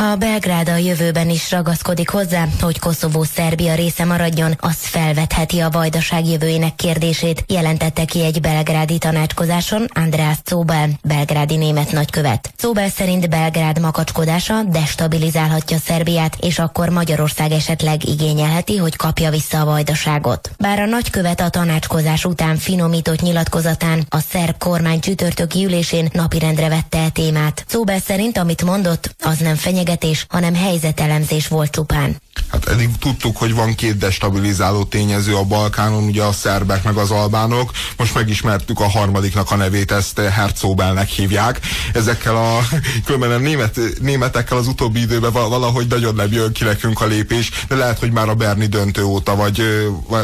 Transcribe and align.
Ha 0.00 0.16
Belgrád 0.16 0.68
a 0.68 0.76
jövőben 0.76 1.30
is 1.30 1.50
ragaszkodik 1.50 2.08
hozzá, 2.08 2.46
hogy 2.60 2.78
Koszovó 2.78 3.22
Szerbia 3.22 3.74
része 3.74 4.04
maradjon, 4.04 4.56
az 4.60 4.76
felvetheti 4.76 5.58
a 5.58 5.70
vajdaság 5.70 6.26
jövőjének 6.26 6.74
kérdését, 6.74 7.44
jelentette 7.48 8.04
ki 8.04 8.24
egy 8.24 8.40
belgrádi 8.40 8.98
tanácskozáson 8.98 9.86
András 9.94 10.36
Czóbel, 10.44 10.88
belgrádi 11.02 11.56
német 11.56 11.92
nagykövet. 11.92 12.52
Czóbel 12.56 12.88
szerint 12.88 13.28
Belgrád 13.30 13.80
makacskodása 13.80 14.62
destabilizálhatja 14.62 15.78
Szerbiát, 15.78 16.36
és 16.40 16.58
akkor 16.58 16.88
Magyarország 16.88 17.52
esetleg 17.52 18.08
igényelheti, 18.08 18.76
hogy 18.76 18.96
kapja 18.96 19.30
vissza 19.30 19.60
a 19.60 19.64
vajdaságot. 19.64 20.50
Bár 20.58 20.78
a 20.78 20.86
nagykövet 20.86 21.40
a 21.40 21.48
tanácskozás 21.48 22.24
után 22.24 22.56
finomított 22.56 23.20
nyilatkozatán 23.20 24.06
a 24.08 24.18
szerb 24.18 24.58
kormány 24.58 25.00
csütörtöki 25.00 25.64
ülésén 25.64 26.08
napirendre 26.12 26.68
vette 26.68 26.98
e 26.98 27.08
témát. 27.08 27.64
Czóbel 27.68 28.00
szerint, 28.00 28.38
amit 28.38 28.62
mondott, 28.62 29.14
az 29.18 29.38
nem 29.38 29.56
fenyegetés, 29.90 30.26
hanem 30.28 30.54
helyzetelemzés 30.54 31.48
volt 31.48 31.70
csupán. 31.70 32.16
Hát 32.50 32.68
eddig 32.68 32.88
tudtuk, 32.98 33.36
hogy 33.36 33.54
van 33.54 33.74
két 33.74 33.98
destabilizáló 33.98 34.84
tényező 34.84 35.34
a 35.34 35.44
Balkánon, 35.44 36.04
ugye 36.04 36.22
a 36.22 36.32
szerbek 36.32 36.82
meg 36.82 36.96
az 36.96 37.10
albánok. 37.10 37.70
Most 37.96 38.14
megismertük 38.14 38.80
a 38.80 38.88
harmadiknak 38.88 39.50
a 39.50 39.56
nevét, 39.56 39.92
ezt 39.92 40.20
Herzobelnek 40.20 41.08
hívják. 41.08 41.60
Ezekkel 41.92 42.36
a, 42.36 42.58
különben 43.04 43.30
a 43.30 43.36
német, 43.38 43.78
németekkel 44.00 44.56
az 44.56 44.66
utóbbi 44.66 45.00
időben 45.00 45.32
valahogy 45.32 45.86
nagyon 45.86 46.14
nem 46.14 46.32
jön 46.32 46.52
ki 46.52 46.64
nekünk 46.64 47.00
a 47.00 47.06
lépés, 47.06 47.50
de 47.68 47.74
lehet, 47.74 47.98
hogy 47.98 48.12
már 48.12 48.28
a 48.28 48.34
Berni 48.34 48.66
döntő 48.66 49.04
óta, 49.04 49.36
vagy, 49.36 49.62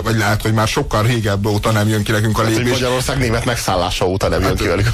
vagy 0.03 0.17
lehet, 0.17 0.43
hogy 0.43 0.53
már 0.53 0.69
sokkal 0.69 1.03
régebb 1.03 1.47
óta 1.47 1.71
nem 1.71 1.89
jön 1.89 2.03
ki 2.03 2.13
nekünk 2.13 2.39
a 2.39 2.43
lépés. 2.43 2.59
Hát, 2.59 2.73
Magyarország 2.73 3.19
német 3.19 3.45
megszállása 3.45 4.07
óta 4.07 4.29
nem 4.29 4.41
jön 4.41 4.49
hát, 4.49 4.59
ki 4.59 4.67
velük. 4.67 4.91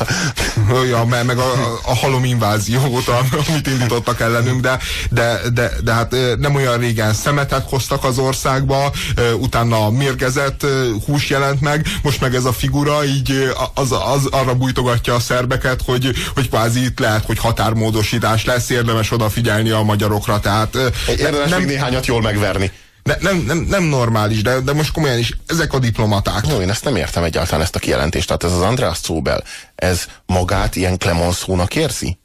Ja, 0.88 1.04
meg, 1.04 1.24
meg 1.24 1.38
a, 1.38 1.52
a 1.84 1.94
halom 1.96 2.24
invázió 2.24 2.80
óta, 2.86 3.18
amit 3.48 3.66
indítottak 3.66 4.20
ellenünk, 4.20 4.60
de, 4.62 4.78
de, 5.10 5.40
de, 5.54 5.70
de 5.84 5.92
hát 5.92 6.14
nem 6.38 6.54
olyan 6.54 6.78
régen 6.78 7.14
szemetet 7.14 7.68
hoztak 7.68 8.04
az 8.04 8.18
országba, 8.18 8.92
utána 9.38 9.90
mérgezett 9.90 10.66
hús 11.06 11.28
jelent 11.28 11.60
meg, 11.60 11.86
most 12.02 12.20
meg 12.20 12.34
ez 12.34 12.44
a 12.44 12.52
figura 12.52 13.04
így 13.04 13.52
az, 13.74 13.92
az 13.92 14.26
arra 14.30 14.54
bújtogatja 14.54 15.14
a 15.14 15.20
szerbeket, 15.20 15.80
hogy, 15.84 16.10
hogy 16.34 16.48
kvázi 16.48 16.84
itt 16.84 16.98
lehet, 16.98 17.24
hogy 17.24 17.38
határmódosítás 17.38 18.44
lesz, 18.44 18.70
érdemes 18.70 19.10
odafigyelni 19.10 19.70
a 19.70 19.82
magyarokra, 19.82 20.40
tehát 20.40 20.76
érdemes 21.08 21.50
nem, 21.50 21.58
még 21.58 21.68
néhányat 21.68 22.06
jól 22.06 22.20
megverni. 22.20 22.70
Ne, 23.02 23.14
nem, 23.20 23.36
nem, 23.36 23.58
nem 23.58 23.82
normális, 23.82 24.42
de, 24.42 24.60
de 24.60 24.72
most 24.72 24.92
komolyan 24.92 25.18
is, 25.18 25.36
ezek 25.46 25.72
a 25.72 25.78
diplomaták. 25.78 26.46
Jó, 26.48 26.60
én 26.60 26.70
ezt 26.70 26.84
nem 26.84 26.96
értem 26.96 27.22
egyáltalán 27.22 27.62
ezt 27.62 27.76
a 27.76 27.78
kijelentést. 27.78 28.26
Tehát 28.26 28.44
ez 28.44 28.52
az 28.52 28.60
András 28.60 29.00
Czóbel, 29.00 29.44
ez 29.74 30.04
magát 30.26 30.76
ilyen 30.76 30.98
Clemenceau-nak 30.98 31.76
érzi? 31.76 32.18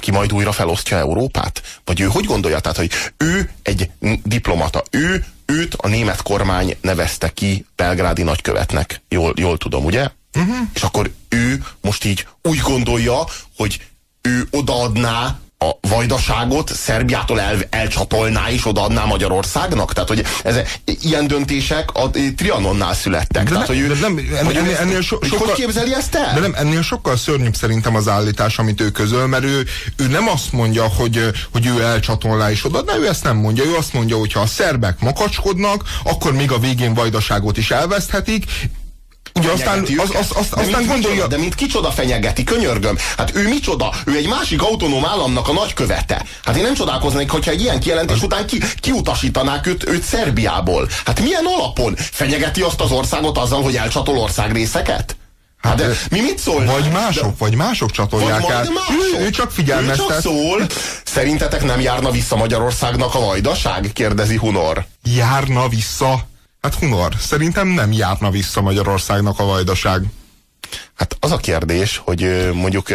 Aki 0.00 0.10
majd 0.10 0.32
újra 0.32 0.52
felosztja 0.52 0.96
Európát? 0.96 1.80
Vagy 1.84 2.00
ő 2.00 2.04
hogy 2.04 2.24
gondolja? 2.24 2.60
Tehát, 2.60 2.76
hogy 2.76 2.90
ő 3.16 3.50
egy 3.62 3.90
diplomata, 4.24 4.82
ő, 4.90 5.24
őt 5.46 5.74
a 5.74 5.88
német 5.88 6.22
kormány 6.22 6.76
nevezte 6.80 7.28
ki 7.28 7.66
belgrádi 7.76 8.22
nagykövetnek. 8.22 9.02
Jól, 9.08 9.32
jól 9.36 9.58
tudom, 9.58 9.84
ugye? 9.84 10.08
Uh-huh. 10.38 10.56
És 10.74 10.82
akkor 10.82 11.10
ő 11.28 11.64
most 11.80 12.04
így 12.04 12.26
úgy 12.42 12.58
gondolja, 12.58 13.24
hogy 13.56 13.80
ő 14.22 14.46
odaadná 14.50 15.38
a 15.64 15.88
vajdaságot 15.88 16.74
Szerbiától 16.74 17.40
el, 17.40 17.58
elcsatolná 17.70 18.50
és 18.50 18.66
odaadná 18.66 19.04
Magyarországnak? 19.04 19.92
Tehát, 19.92 20.08
hogy 20.08 20.24
ez, 20.44 20.56
ilyen 21.02 21.26
döntések 21.26 21.90
a 21.92 22.10
Trianonnál 22.36 22.94
születtek. 22.94 23.42
De 23.42 23.50
Tehát, 23.50 23.68
ne, 23.68 23.74
hogy 23.74 23.86
de 23.86 24.00
nem, 24.00 24.18
ennél, 24.38 24.58
ennél, 24.58 24.76
ennél 24.76 25.00
so, 25.00 25.18
sokkal, 25.22 25.46
hogy 25.46 25.56
képzeli 25.56 25.94
ezt 25.94 26.14
el? 26.14 26.34
De 26.34 26.40
nem, 26.40 26.54
ennél 26.56 26.82
sokkal 26.82 27.16
szörnyűbb 27.16 27.54
szerintem 27.54 27.94
az 27.94 28.08
állítás, 28.08 28.58
amit 28.58 28.80
ő 28.80 28.90
közöl, 28.90 29.26
mert 29.26 29.44
ő, 29.44 29.66
ő 29.96 30.06
nem 30.06 30.28
azt 30.28 30.52
mondja, 30.52 30.88
hogy, 30.88 31.30
hogy 31.52 31.66
ő 31.66 31.82
elcsatolná 31.82 32.50
és 32.50 32.64
odaadná, 32.64 32.96
ő 32.96 33.08
ezt 33.08 33.24
nem 33.24 33.36
mondja. 33.36 33.64
Ő 33.64 33.74
azt 33.74 33.92
mondja, 33.92 34.16
hogy 34.16 34.32
ha 34.32 34.40
a 34.40 34.46
szerbek 34.46 35.00
makacskodnak, 35.00 35.84
akkor 36.04 36.32
még 36.32 36.52
a 36.52 36.58
végén 36.58 36.94
vajdaságot 36.94 37.56
is 37.56 37.70
elveszthetik, 37.70 38.44
Ugye 39.34 39.50
aztán, 39.50 39.86
az, 39.96 40.14
az, 40.14 40.30
az, 40.34 40.46
aztán 40.50 40.86
gondolja... 40.86 41.26
De 41.26 41.36
mint 41.36 41.54
kicsoda 41.54 41.90
fenyegeti, 41.90 42.44
könyörgöm. 42.44 42.96
Hát 43.16 43.36
ő 43.36 43.48
micsoda? 43.48 43.92
Ő 44.04 44.16
egy 44.16 44.28
másik 44.28 44.62
autonóm 44.62 45.06
államnak 45.06 45.48
a 45.48 45.52
nagykövete. 45.52 46.24
Hát 46.44 46.56
én 46.56 46.62
nem 46.62 46.74
csodálkoznék, 46.74 47.30
hogyha 47.30 47.50
egy 47.50 47.60
ilyen 47.60 47.80
kijelentés 47.80 48.22
után 48.22 48.46
ki, 48.46 48.62
kiutasítanák 48.80 49.66
őt, 49.66 49.88
őt 49.88 50.02
Szerbiából. 50.02 50.88
Hát 51.04 51.20
milyen 51.20 51.44
alapon? 51.44 51.96
Fenyegeti 51.96 52.60
azt 52.60 52.80
az 52.80 52.90
országot 52.90 53.38
azzal, 53.38 53.62
hogy 53.62 53.76
elcsatol 53.76 54.18
ország 54.18 54.52
részeket? 54.52 55.16
Hát 55.62 55.76
de 55.76 55.88
mi 56.10 56.20
mit 56.20 56.38
szól? 56.38 56.64
Vagy 56.64 56.90
mások, 56.92 57.24
de, 57.24 57.34
vagy 57.38 57.54
mások 57.54 57.90
csatolják 57.90 58.40
vagy 58.40 58.50
el. 58.50 58.58
Mások. 58.58 59.18
Ő, 59.18 59.24
ő 59.24 59.30
csak 59.30 59.50
figyelmeztet. 59.50 60.06
Ő 60.06 60.12
csak 60.12 60.20
szól. 60.20 60.66
Szerintetek 61.04 61.64
nem 61.64 61.80
járna 61.80 62.10
vissza 62.10 62.36
Magyarországnak 62.36 63.14
a 63.14 63.20
vajdaság? 63.20 63.90
Kérdezi 63.92 64.36
Hunor. 64.36 64.86
Járna 65.04 65.68
vissza? 65.68 66.28
Hát 66.60 66.74
Hunor, 66.74 67.14
szerintem 67.18 67.68
nem 67.68 67.92
járna 67.92 68.30
vissza 68.30 68.60
Magyarországnak 68.60 69.38
a 69.38 69.44
vajdaság. 69.44 70.02
Hát 70.94 71.16
az 71.20 71.32
a 71.32 71.36
kérdés, 71.36 71.96
hogy 71.96 72.50
mondjuk 72.52 72.88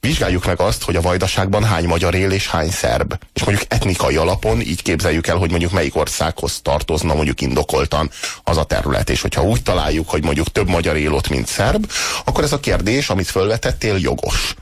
vizsgáljuk 0.00 0.46
meg 0.46 0.60
azt, 0.60 0.82
hogy 0.82 0.96
a 0.96 1.00
vajdaságban 1.00 1.64
hány 1.64 1.86
magyar 1.86 2.14
él 2.14 2.30
és 2.30 2.48
hány 2.48 2.70
szerb. 2.70 3.18
És 3.32 3.44
mondjuk 3.44 3.72
etnikai 3.72 4.16
alapon 4.16 4.60
így 4.60 4.82
képzeljük 4.82 5.26
el, 5.26 5.36
hogy 5.36 5.50
mondjuk 5.50 5.72
melyik 5.72 5.96
országhoz 5.96 6.60
tartozna 6.62 7.14
mondjuk 7.14 7.40
indokoltan 7.40 8.10
az 8.44 8.56
a 8.56 8.64
terület. 8.64 9.10
És 9.10 9.20
hogyha 9.20 9.42
úgy 9.42 9.62
találjuk, 9.62 10.08
hogy 10.08 10.24
mondjuk 10.24 10.52
több 10.52 10.68
magyar 10.68 10.96
él 10.96 11.12
ott, 11.12 11.28
mint 11.28 11.46
szerb, 11.46 11.90
akkor 12.24 12.44
ez 12.44 12.52
a 12.52 12.60
kérdés, 12.60 13.10
amit 13.10 13.26
felvetettél, 13.26 13.96
jogos. 13.96 14.54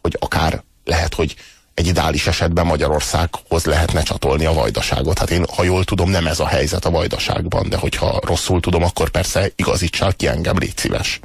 Hogy 0.00 0.16
akár 0.20 0.62
lehet, 0.84 1.14
hogy 1.14 1.36
egy 1.74 1.86
ideális 1.86 2.26
esetben 2.26 2.66
Magyarországhoz 2.66 3.64
lehetne 3.64 4.02
csatolni 4.02 4.44
a 4.44 4.52
vajdaságot. 4.52 5.18
Hát 5.18 5.30
én, 5.30 5.44
ha 5.54 5.62
jól 5.62 5.84
tudom, 5.84 6.10
nem 6.10 6.26
ez 6.26 6.40
a 6.40 6.46
helyzet 6.46 6.84
a 6.84 6.90
vajdaságban, 6.90 7.68
de 7.68 7.76
hogyha 7.76 8.20
rosszul 8.26 8.60
tudom, 8.60 8.82
akkor 8.82 9.10
persze 9.10 9.50
igazítsál 9.56 10.12
ki 10.12 10.26
engem, 10.26 10.58
légy 10.58 10.78
szíves. 10.78 11.20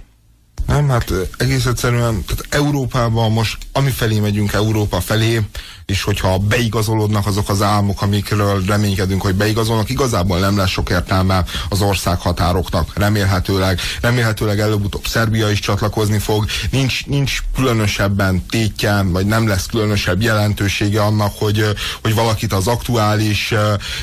Nem, 0.67 0.89
hát 0.89 1.11
egész 1.37 1.65
egyszerűen, 1.65 2.25
tehát 2.25 2.45
Európában 2.49 3.31
most, 3.31 3.57
ami 3.71 3.89
felé 3.89 4.19
megyünk 4.19 4.53
Európa 4.53 5.01
felé, 5.01 5.41
és 5.87 6.03
hogyha 6.03 6.37
beigazolódnak 6.37 7.27
azok 7.27 7.49
az 7.49 7.61
álmok, 7.61 8.01
amikről 8.01 8.63
reménykedünk, 8.65 9.21
hogy 9.21 9.35
beigazolnak, 9.35 9.89
igazából 9.89 10.39
nem 10.39 10.57
lesz 10.57 10.69
sok 10.69 10.89
értelme 10.89 11.43
az 11.69 11.81
ország 11.81 12.19
határoknak, 12.19 12.91
remélhetőleg. 12.95 13.79
Remélhetőleg 14.01 14.59
előbb-utóbb 14.59 15.07
Szerbia 15.07 15.49
is 15.49 15.59
csatlakozni 15.59 16.19
fog. 16.19 16.45
Nincs, 16.71 17.05
nincs 17.05 17.39
különösebben 17.55 18.45
tétje, 18.45 19.01
vagy 19.03 19.25
nem 19.25 19.47
lesz 19.47 19.65
különösebb 19.65 20.21
jelentősége 20.21 21.01
annak, 21.01 21.33
hogy, 21.37 21.65
hogy 22.01 22.13
valakit 22.13 22.53
az 22.53 22.67
aktuális 22.67 23.53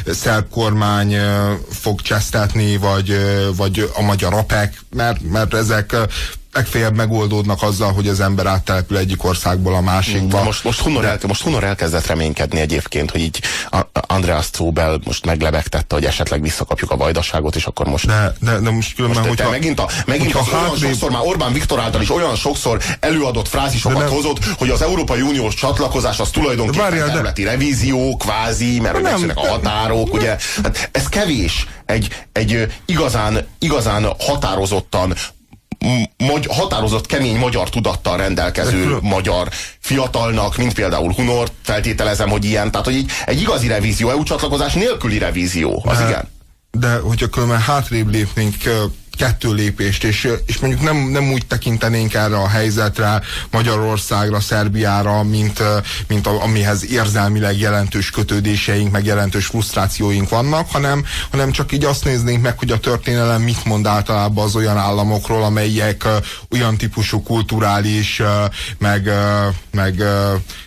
szerb 0.07 0.49
kormány 0.51 1.17
fog 1.71 2.01
csesztetni, 2.01 2.77
vagy, 2.77 3.19
vagy 3.57 3.91
a 3.95 4.03
magyar 4.03 4.35
apek, 4.35 4.81
mert, 4.91 5.31
mert 5.31 5.55
ezek 5.55 5.97
legfeljebb 6.55 6.95
megoldódnak 6.95 7.63
azzal, 7.63 7.93
hogy 7.93 8.09
az 8.09 8.21
ember 8.21 8.47
áttelepül 8.47 8.97
egyik 8.97 9.25
országból 9.25 9.75
a 9.75 9.81
másikba. 9.81 10.43
most, 10.43 10.65
most, 10.65 10.81
Hunor, 10.81 11.05
el, 11.05 11.19
most 11.27 11.43
Hunor 11.43 11.65
elkezdett 11.75 12.07
reménykedni 12.07 12.61
egyébként, 12.61 13.11
hogy 13.11 13.21
így 13.21 13.41
Andreas 13.93 14.47
Zóbel 14.57 15.01
most 15.05 15.25
meglebegtette, 15.25 15.95
hogy 15.95 16.05
esetleg 16.05 16.43
visszakapjuk 16.43 16.91
a 16.91 16.97
vajdaságot, 16.97 17.57
és 17.57 17.67
akkor 17.67 17.87
most... 17.87 18.07
De, 18.07 18.35
de, 18.41 18.59
de 18.59 18.71
most 18.71 18.95
különben, 18.95 19.19
most 19.23 19.29
hogyha... 19.29 19.51
Megint, 19.51 19.81
a, 19.81 19.89
megint 20.07 20.33
hogyha 20.33 20.57
az 20.57 20.63
hátrébb... 20.63 20.83
olyan 20.83 20.93
sokszor, 20.93 21.11
már 21.11 21.21
Orbán 21.25 21.53
Viktor 21.53 21.81
által 21.81 22.03
is 22.03 22.11
olyan 22.11 22.37
sokszor 22.37 22.83
előadott 23.01 23.49
frázisokat 23.49 23.99
nem... 23.99 24.09
hozott, 24.09 24.45
hogy 24.45 24.71
az 24.71 24.83
Európai 24.83 25.21
Uniós 25.21 25.55
csatlakozás 25.55 26.19
az 26.19 26.31
tulajdonképpen 26.31 26.91
várjál, 26.91 27.11
területi 27.11 27.43
de... 27.43 27.51
revízió, 27.51 28.17
kvázi, 28.17 28.81
mert 28.81 28.95
hogy 28.95 29.03
megszűnnek 29.03 29.37
a 29.37 29.49
határok, 29.49 30.13
nem, 30.13 30.21
ugye? 30.21 30.37
Hát 30.63 30.89
ez 30.93 31.09
kevés 31.09 31.67
egy, 31.87 32.27
egy 32.33 32.73
igazán, 32.87 33.47
igazán 33.59 34.07
határozottan 34.19 35.15
magy- 36.17 36.47
határozott, 36.47 37.07
kemény 37.07 37.37
magyar 37.37 37.69
tudattal 37.69 38.17
rendelkező 38.17 38.99
magyar 39.01 39.49
fiatalnak, 39.81 40.57
mint 40.57 40.75
például 40.75 41.13
Hunor, 41.13 41.49
feltételezem, 41.63 42.29
hogy 42.29 42.45
ilyen, 42.45 42.71
tehát 42.71 42.87
hogy 42.87 42.97
egy, 42.97 43.11
egy 43.27 43.41
igazi 43.41 43.67
revízió, 43.69 44.09
EU 44.11 44.23
csatlakozás 44.23 44.73
nélküli 44.73 45.19
revízió, 45.19 45.83
az 45.87 45.99
de, 45.99 46.09
igen. 46.09 46.29
De 46.71 46.99
hogyha 46.99 47.27
különben 47.27 47.61
hátrébb 47.61 48.11
lépnénk 48.11 48.55
kettő 49.17 49.53
lépést, 49.53 50.05
és, 50.05 50.29
és 50.47 50.59
mondjuk 50.59 50.83
nem, 50.83 50.97
nem 50.97 51.33
úgy 51.33 51.47
tekintenénk 51.47 52.15
erre 52.15 52.37
a 52.37 52.49
helyzetre, 52.49 53.21
Magyarországra, 53.51 54.41
Szerbiára, 54.41 55.23
mint, 55.23 55.63
mint 56.09 56.27
a, 56.27 56.43
amihez 56.43 56.91
érzelmileg 56.91 57.59
jelentős 57.59 58.11
kötődéseink, 58.11 58.93
meg 58.93 59.05
jelentős 59.05 59.47
frusztrációink 59.47 60.29
vannak, 60.29 60.71
hanem, 60.71 61.05
hanem 61.31 61.51
csak 61.51 61.73
így 61.73 61.85
azt 61.85 62.05
néznénk 62.05 62.43
meg, 62.43 62.59
hogy 62.59 62.71
a 62.71 62.81
történelem 62.81 63.43
mit 63.43 63.65
mond 63.65 63.87
általában 63.87 64.45
az 64.45 64.57
olyan 64.57 64.77
államokról, 64.77 65.45
amelyek 65.45 66.07
olyan 66.51 66.77
típusú 66.77 67.23
kulturális, 67.23 68.23
meg, 68.79 69.11
meg 69.71 70.03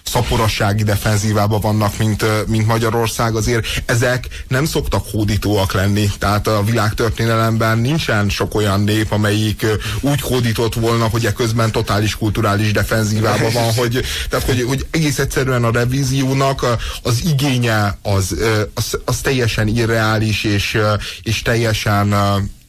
szaporossági 0.08 0.84
defenzívában 0.84 1.60
vannak, 1.60 1.98
mint, 1.98 2.26
mint 2.48 2.68
Magyarország, 2.68 3.36
azért 3.36 3.66
ezek 3.86 4.28
nem 4.48 4.66
szoktak 4.66 5.06
hódítóak 5.12 5.74
lenni. 5.74 6.10
Tehát 6.20 6.48
a 6.48 6.64
világtörténelemben 6.64 7.78
nincsen 7.78 8.30
sok 8.30 8.56
olyan 8.56 8.82
nép, 8.82 9.12
amelyik 9.12 9.66
úgy 10.02 10.22
hódított 10.22 10.74
volna, 10.74 11.08
hogy 11.08 11.34
közben 11.34 11.72
totális 11.72 12.16
kulturális 12.16 12.72
defenzívában 12.72 13.52
van, 13.52 13.74
hogy, 13.74 14.04
tehát, 14.30 14.46
hogy, 14.46 14.64
hogy 14.68 14.86
egész 14.92 15.20
egyszerűen 15.20 15.64
a 15.64 15.72
revíziónak 15.72 16.66
az 17.04 17.22
igénye 17.26 17.98
az, 18.02 18.36
az, 18.74 19.00
az 19.06 19.18
teljesen 19.18 19.68
irreális 19.68 20.44
és, 20.44 20.78
és 21.24 21.42
teljesen 21.42 22.14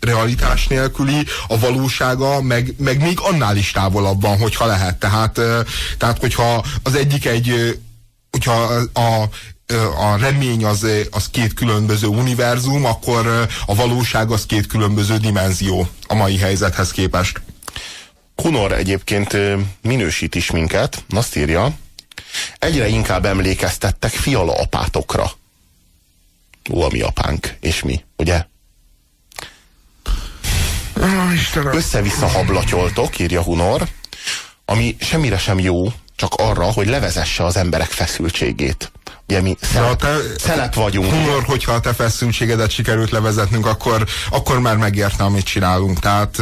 realitás 0.01 0.67
nélküli, 0.67 1.27
a 1.49 1.59
valósága 1.59 2.43
meg, 2.43 2.75
meg 2.79 3.01
még 3.01 3.19
annál 3.21 3.57
is 3.57 3.71
távolabb 3.71 4.21
van, 4.21 4.39
hogyha 4.39 4.67
lehet. 4.67 4.99
Tehát, 4.99 5.41
tehát 5.99 6.19
hogyha 6.19 6.65
az 6.83 6.95
egyik 6.95 7.27
egy, 7.27 7.79
hogyha 8.31 8.53
a, 8.93 9.23
a 9.99 10.17
remény 10.17 10.65
az, 10.65 10.87
az 11.11 11.29
két 11.31 11.55
különböző 11.55 12.07
univerzum, 12.07 12.85
akkor 12.85 13.49
a 13.67 13.75
valóság 13.75 14.31
az 14.31 14.47
két 14.47 14.67
különböző 14.67 15.17
dimenzió 15.17 15.89
a 16.07 16.15
mai 16.15 16.39
helyzethez 16.39 16.91
képest. 16.91 17.41
Kunor 18.35 18.73
egyébként 18.73 19.37
minősít 19.83 20.35
is 20.35 20.51
minket, 20.51 21.05
azt 21.11 21.37
írja, 21.37 21.77
egyre 22.59 22.89
inkább 22.89 23.25
emlékeztettek 23.25 24.13
fiala 24.13 24.53
apátokra. 24.53 25.31
Ó, 26.71 26.83
a 26.83 26.89
mi 26.91 27.01
apánk, 27.01 27.57
és 27.61 27.83
mi, 27.83 28.05
ugye? 28.17 28.47
Össze-vissza 31.73 32.27
hablatyoltok, 32.27 33.19
írja 33.19 33.43
Hunor, 33.43 33.89
ami 34.65 34.97
semmire 35.01 35.39
sem 35.39 35.59
jó, 35.59 35.93
csak 36.17 36.35
arra, 36.35 36.65
hogy 36.73 36.87
levezesse 36.87 37.45
az 37.45 37.57
emberek 37.57 37.89
feszültségét. 37.91 38.93
Ugye 39.29 39.41
mi 39.41 39.57
szelep, 39.61 40.01
te, 40.01 40.17
szelep 40.39 40.75
vagyunk. 40.75 41.13
Hunor, 41.13 41.43
hogyha 41.45 41.73
a 41.73 41.81
te 41.81 41.93
feszültségedet 41.93 42.71
sikerült 42.71 43.11
levezetnünk, 43.11 43.67
akkor, 43.67 44.07
akkor 44.31 44.61
már 44.61 44.77
megérte, 44.77 45.25
amit 45.25 45.45
csinálunk. 45.45 45.99
Tehát 45.99 46.39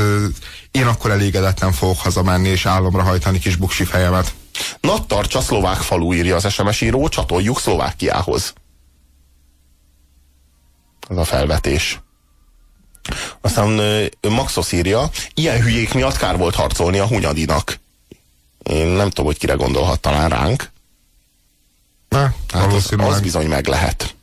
én 0.70 0.86
akkor 0.86 1.10
elégedetlen 1.10 1.72
fogok 1.72 2.00
hazamenni 2.00 2.48
és 2.48 2.66
álomra 2.66 3.02
hajtani 3.02 3.38
kis 3.38 3.56
buksi 3.56 3.84
fejemet. 3.84 4.34
Na, 4.80 5.06
tartsa 5.06 5.40
szlovák 5.40 5.80
falu, 5.80 6.12
írja 6.12 6.36
az 6.36 6.52
SMS 6.52 6.80
író, 6.80 7.08
csatoljuk 7.08 7.60
Szlovákiához. 7.60 8.52
Ez 11.08 11.16
a 11.16 11.24
felvetés. 11.24 12.00
Aztán 13.40 13.80
Maxos 14.28 14.72
írja, 14.72 15.10
ilyen 15.34 15.62
hülyék 15.62 15.94
miatt 15.94 16.16
kár 16.16 16.36
volt 16.36 16.54
harcolni 16.54 16.98
a 16.98 17.06
Hunyadinak. 17.06 17.78
Én 18.62 18.86
nem 18.86 19.08
tudom, 19.08 19.24
hogy 19.24 19.38
kire 19.38 19.54
gondolhat, 19.54 20.00
talán 20.00 20.28
ránk. 20.28 20.70
Ne, 22.08 22.30
hát 22.52 22.72
az, 22.72 22.92
az 22.96 23.20
bizony 23.20 23.46
meg 23.46 23.66
lehet. 23.66 24.14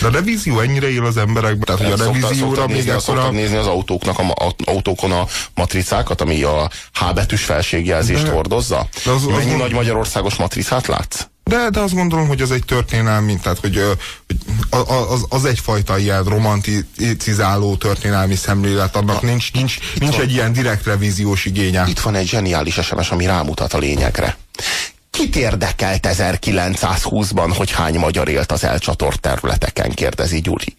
De 0.00 0.06
a 0.06 0.10
revízió 0.10 0.60
ennyire 0.60 0.90
él 0.90 1.04
az 1.04 1.16
emberekben? 1.16 1.76
Tehát, 1.76 1.92
hogy 1.92 2.00
a 2.00 2.12
revízióra 2.12 2.66
még 2.66 2.90
akkor 2.90 3.18
a... 3.18 3.30
nézni 3.30 3.56
az 3.56 3.66
autóknak 3.66 4.18
a, 4.18 4.54
autókon 4.64 5.12
a 5.12 5.26
matricákat, 5.54 6.20
ami 6.20 6.42
a 6.42 6.70
H 6.92 7.14
betűs 7.14 7.44
felségjelzést 7.44 8.22
de, 8.22 8.30
hordozza? 8.30 8.88
De 9.04 9.10
az, 9.10 9.24
Mennyi 9.24 9.52
az 9.52 9.58
nagy 9.58 9.72
magyarországos 9.72 10.36
matricát 10.36 10.86
látsz? 10.86 11.26
De, 11.44 11.70
de 11.70 11.80
azt 11.80 11.94
gondolom, 11.94 12.26
hogy 12.26 12.42
az 12.42 12.50
egy 12.50 12.64
történelmi, 12.64 13.38
tehát 13.42 13.58
hogy, 13.58 13.82
hogy 14.26 14.36
az, 15.10 15.24
az 15.28 15.44
egyfajta 15.44 15.98
ilyen 15.98 16.24
romanticizáló 16.24 17.76
történelmi 17.76 18.34
szemlélet, 18.34 18.96
annak 18.96 19.16
ha, 19.16 19.26
nincs, 19.26 19.52
nincs, 19.52 19.78
nincs 19.98 20.12
van, 20.12 20.20
egy 20.20 20.32
ilyen 20.32 20.52
direkt 20.52 20.84
revíziós 20.84 21.44
igénye. 21.44 21.84
Itt 21.88 22.00
van 22.00 22.14
egy 22.14 22.28
zseniális 22.28 22.74
SMS, 22.74 23.10
ami 23.10 23.26
rámutat 23.26 23.72
a 23.72 23.78
lényegre. 23.78 24.36
Kit 25.10 25.36
érdekelt 25.36 26.06
1920-ban, 26.10 27.52
hogy 27.56 27.70
hány 27.70 27.98
magyar 27.98 28.28
élt 28.28 28.52
az 28.52 28.64
elcsatort 28.64 29.20
területeken, 29.20 29.90
kérdezi 29.90 30.40
Gyuri. 30.40 30.76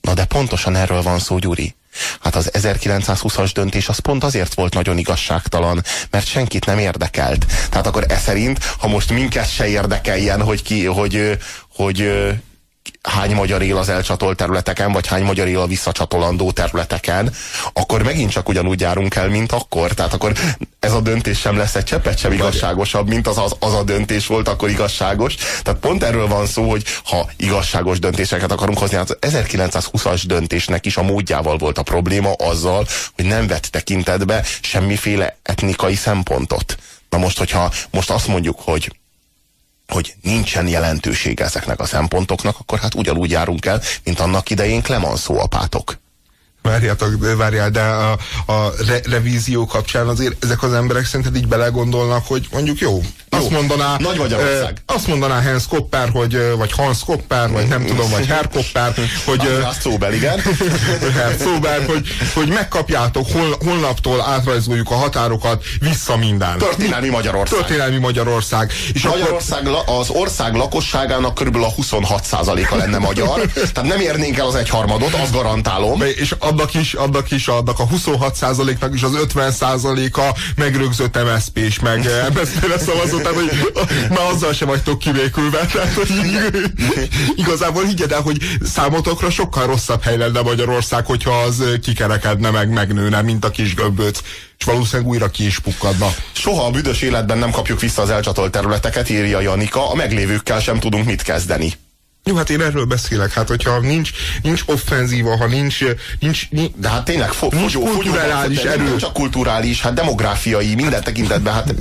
Na 0.00 0.14
de 0.14 0.24
pontosan 0.24 0.76
erről 0.76 1.02
van 1.02 1.18
szó, 1.18 1.38
Gyuri. 1.38 1.74
Hát 2.20 2.36
az 2.36 2.50
1920-as 2.52 3.50
döntés 3.54 3.88
az 3.88 3.98
pont 3.98 4.24
azért 4.24 4.54
volt 4.54 4.74
nagyon 4.74 4.98
igazságtalan, 4.98 5.82
mert 6.10 6.26
senkit 6.26 6.66
nem 6.66 6.78
érdekelt. 6.78 7.46
Tehát 7.70 7.86
akkor 7.86 8.04
e 8.08 8.16
szerint, 8.16 8.64
ha 8.64 8.88
most 8.88 9.10
minket 9.10 9.52
se 9.52 9.66
érdekeljen, 9.66 10.42
hogy 10.42 10.62
ki, 10.62 10.84
hogy, 10.84 11.38
hogy 11.68 12.10
hány 13.08 13.34
magyar 13.34 13.62
él 13.62 13.76
az 13.76 13.88
elcsatolt 13.88 14.36
területeken, 14.36 14.92
vagy 14.92 15.06
hány 15.06 15.22
magyar 15.22 15.48
él 15.48 15.60
a 15.60 15.66
visszacsatolandó 15.66 16.50
területeken, 16.50 17.32
akkor 17.72 18.02
megint 18.02 18.30
csak 18.30 18.48
ugyanúgy 18.48 18.80
járunk 18.80 19.14
el, 19.14 19.28
mint 19.28 19.52
akkor. 19.52 19.92
Tehát 19.92 20.12
akkor 20.12 20.32
ez 20.80 20.92
a 20.92 21.00
döntés 21.00 21.38
sem 21.38 21.56
lesz 21.56 21.74
egy 21.74 21.84
cseppet 21.84 22.18
sem 22.18 22.32
igazságosabb, 22.32 23.08
mint 23.08 23.26
az, 23.26 23.38
az, 23.38 23.56
az 23.58 23.74
a 23.74 23.82
döntés 23.82 24.26
volt 24.26 24.48
akkor 24.48 24.70
igazságos. 24.70 25.34
Tehát 25.62 25.80
pont 25.80 26.02
erről 26.02 26.26
van 26.26 26.46
szó, 26.46 26.70
hogy 26.70 26.84
ha 27.04 27.30
igazságos 27.36 27.98
döntéseket 27.98 28.52
akarunk 28.52 28.78
hozni, 28.78 28.96
hát 28.96 29.10
az 29.10 29.16
1920-as 29.20 30.22
döntésnek 30.26 30.86
is 30.86 30.96
a 30.96 31.02
módjával 31.02 31.56
volt 31.58 31.78
a 31.78 31.82
probléma 31.82 32.32
azzal, 32.32 32.86
hogy 33.14 33.24
nem 33.24 33.46
vett 33.46 33.64
tekintetbe 33.64 34.44
semmiféle 34.60 35.36
etnikai 35.42 35.94
szempontot. 35.94 36.76
Na 37.08 37.18
most, 37.18 37.38
hogyha 37.38 37.72
most 37.90 38.10
azt 38.10 38.26
mondjuk, 38.26 38.60
hogy 38.60 38.92
hogy 39.92 40.14
nincsen 40.22 40.68
jelentősége 40.68 41.44
ezeknek 41.44 41.80
a 41.80 41.84
szempontoknak, 41.84 42.56
akkor 42.58 42.78
hát 42.78 42.94
ugyanúgy 42.94 43.30
járunk 43.30 43.66
el, 43.66 43.80
mint 44.04 44.20
annak 44.20 44.50
idején 44.50 44.82
Clemenceau 44.82 45.38
apátok. 45.38 46.00
Várjátok, 46.62 47.36
várjál, 47.36 47.70
de 47.70 47.82
a, 47.82 48.18
a 48.46 48.72
re 48.86 49.00
revízió 49.04 49.66
kapcsán 49.66 50.08
azért 50.08 50.44
ezek 50.44 50.62
az 50.62 50.72
emberek 50.72 51.04
szerinted 51.04 51.36
így 51.36 51.48
belegondolnak, 51.48 52.26
hogy 52.26 52.46
mondjuk 52.52 52.78
jó, 52.78 53.02
azt 53.36 53.50
mondaná, 53.50 53.96
Nagy 53.98 54.16
Magyarország. 54.16 54.82
E, 54.86 54.92
azt 54.94 55.06
mondaná 55.06 55.42
Hans 55.42 55.66
Kopper, 55.66 56.08
hogy, 56.12 56.52
vagy 56.56 56.72
Hans 56.72 57.04
Kopper, 57.04 57.50
vagy 57.50 57.66
nem 57.66 57.84
tudom, 57.84 58.10
vagy 58.10 58.26
Herr 58.26 58.44
Kopper, 58.52 58.94
hogy... 59.24 59.62
Azt 59.64 59.80
szóbel, 59.80 60.12
igen. 60.12 60.40
Herr 61.18 61.36
Szóber, 61.38 61.84
hogy, 61.86 62.06
hogy 62.34 62.48
megkapjátok, 62.48 63.32
hol, 63.32 63.56
holnaptól 63.64 64.20
átrajzoljuk 64.20 64.90
a 64.90 64.94
határokat, 64.94 65.64
vissza 65.80 66.16
minden. 66.16 66.58
Történelmi 66.58 67.08
Magyarország. 67.08 67.58
Történelmi 67.58 67.98
Magyarország. 67.98 68.72
És 68.92 69.02
Magyarország, 69.02 69.66
akkor... 69.66 69.98
az 70.00 70.10
ország 70.10 70.54
lakosságának 70.54 71.34
körülbelül 71.34 71.66
a 71.66 71.82
26%-a 71.82 72.76
lenne 72.76 72.98
magyar, 72.98 73.40
tehát 73.72 73.90
nem 73.90 74.00
érnénk 74.00 74.38
el 74.38 74.46
az 74.46 74.54
egyharmadot, 74.54 75.14
azt 75.14 75.32
garantálom. 75.32 76.02
És 76.02 76.34
annak 76.38 76.74
is, 76.74 76.94
annak 76.94 77.30
is, 77.30 77.48
annak 77.48 77.78
a 77.78 77.86
26%-nak 77.86 78.94
is 78.94 79.02
az 79.02 79.12
50%-a 79.34 80.38
megrögzött 80.56 81.18
MSZP 81.24 81.56
és 81.56 81.80
meg 81.80 81.98
MSZP-re 82.34 82.78
szavazott 82.86 83.21
tehát 83.22 83.38
hogy 83.38 83.72
már 84.08 84.30
azzal 84.32 84.52
sem 84.52 84.68
vagytok 84.68 84.98
kivékülve. 84.98 85.66
Tehát, 85.66 85.92
hogy 85.92 86.10
igazából 87.34 87.84
higgyed 87.84 88.12
el, 88.12 88.20
hogy 88.20 88.36
számotokra 88.62 89.30
sokkal 89.30 89.66
rosszabb 89.66 90.02
hely 90.02 90.16
lenne 90.16 90.40
Magyarország, 90.40 91.06
hogyha 91.06 91.30
az 91.30 91.62
kikerekedne 91.82 92.50
meg, 92.50 92.68
megnőne, 92.68 93.22
mint 93.22 93.44
a 93.44 93.50
kis 93.50 93.74
gömböc 93.74 94.20
és 94.58 94.68
valószínűleg 94.68 95.10
újra 95.10 95.30
ki 95.30 95.46
is 95.46 95.58
pukkadna. 95.58 96.14
Soha 96.32 96.66
a 96.66 96.70
büdös 96.70 97.02
életben 97.02 97.38
nem 97.38 97.50
kapjuk 97.50 97.80
vissza 97.80 98.02
az 98.02 98.10
elcsatolt 98.10 98.50
területeket, 98.50 99.10
írja 99.10 99.40
Janika, 99.40 99.90
a 99.90 99.94
meglévőkkel 99.94 100.60
sem 100.60 100.78
tudunk 100.78 101.04
mit 101.04 101.22
kezdeni. 101.22 101.72
Jó, 102.24 102.36
hát 102.36 102.50
én 102.50 102.60
erről 102.60 102.84
beszélek, 102.84 103.32
hát 103.32 103.48
hogyha 103.48 103.80
nincs, 103.80 104.10
nincs 104.42 104.62
offenzíva, 104.66 105.36
ha 105.36 105.46
nincs, 105.46 105.78
nincs, 106.20 106.50
nincs 106.50 106.70
de 106.76 106.88
hát 106.88 107.04
tényleg 107.04 107.32
fo- 107.32 107.52
nincs 107.52 107.72
fogyó, 107.72 107.84
kulturális 107.84 108.58
fogyó, 108.58 108.70
erő. 108.70 108.96
Csak 108.96 109.12
kulturális, 109.12 109.80
hát 109.80 109.94
demográfiai, 109.94 110.74
minden 110.74 111.02
tekintetben, 111.02 111.54
hát 111.54 111.74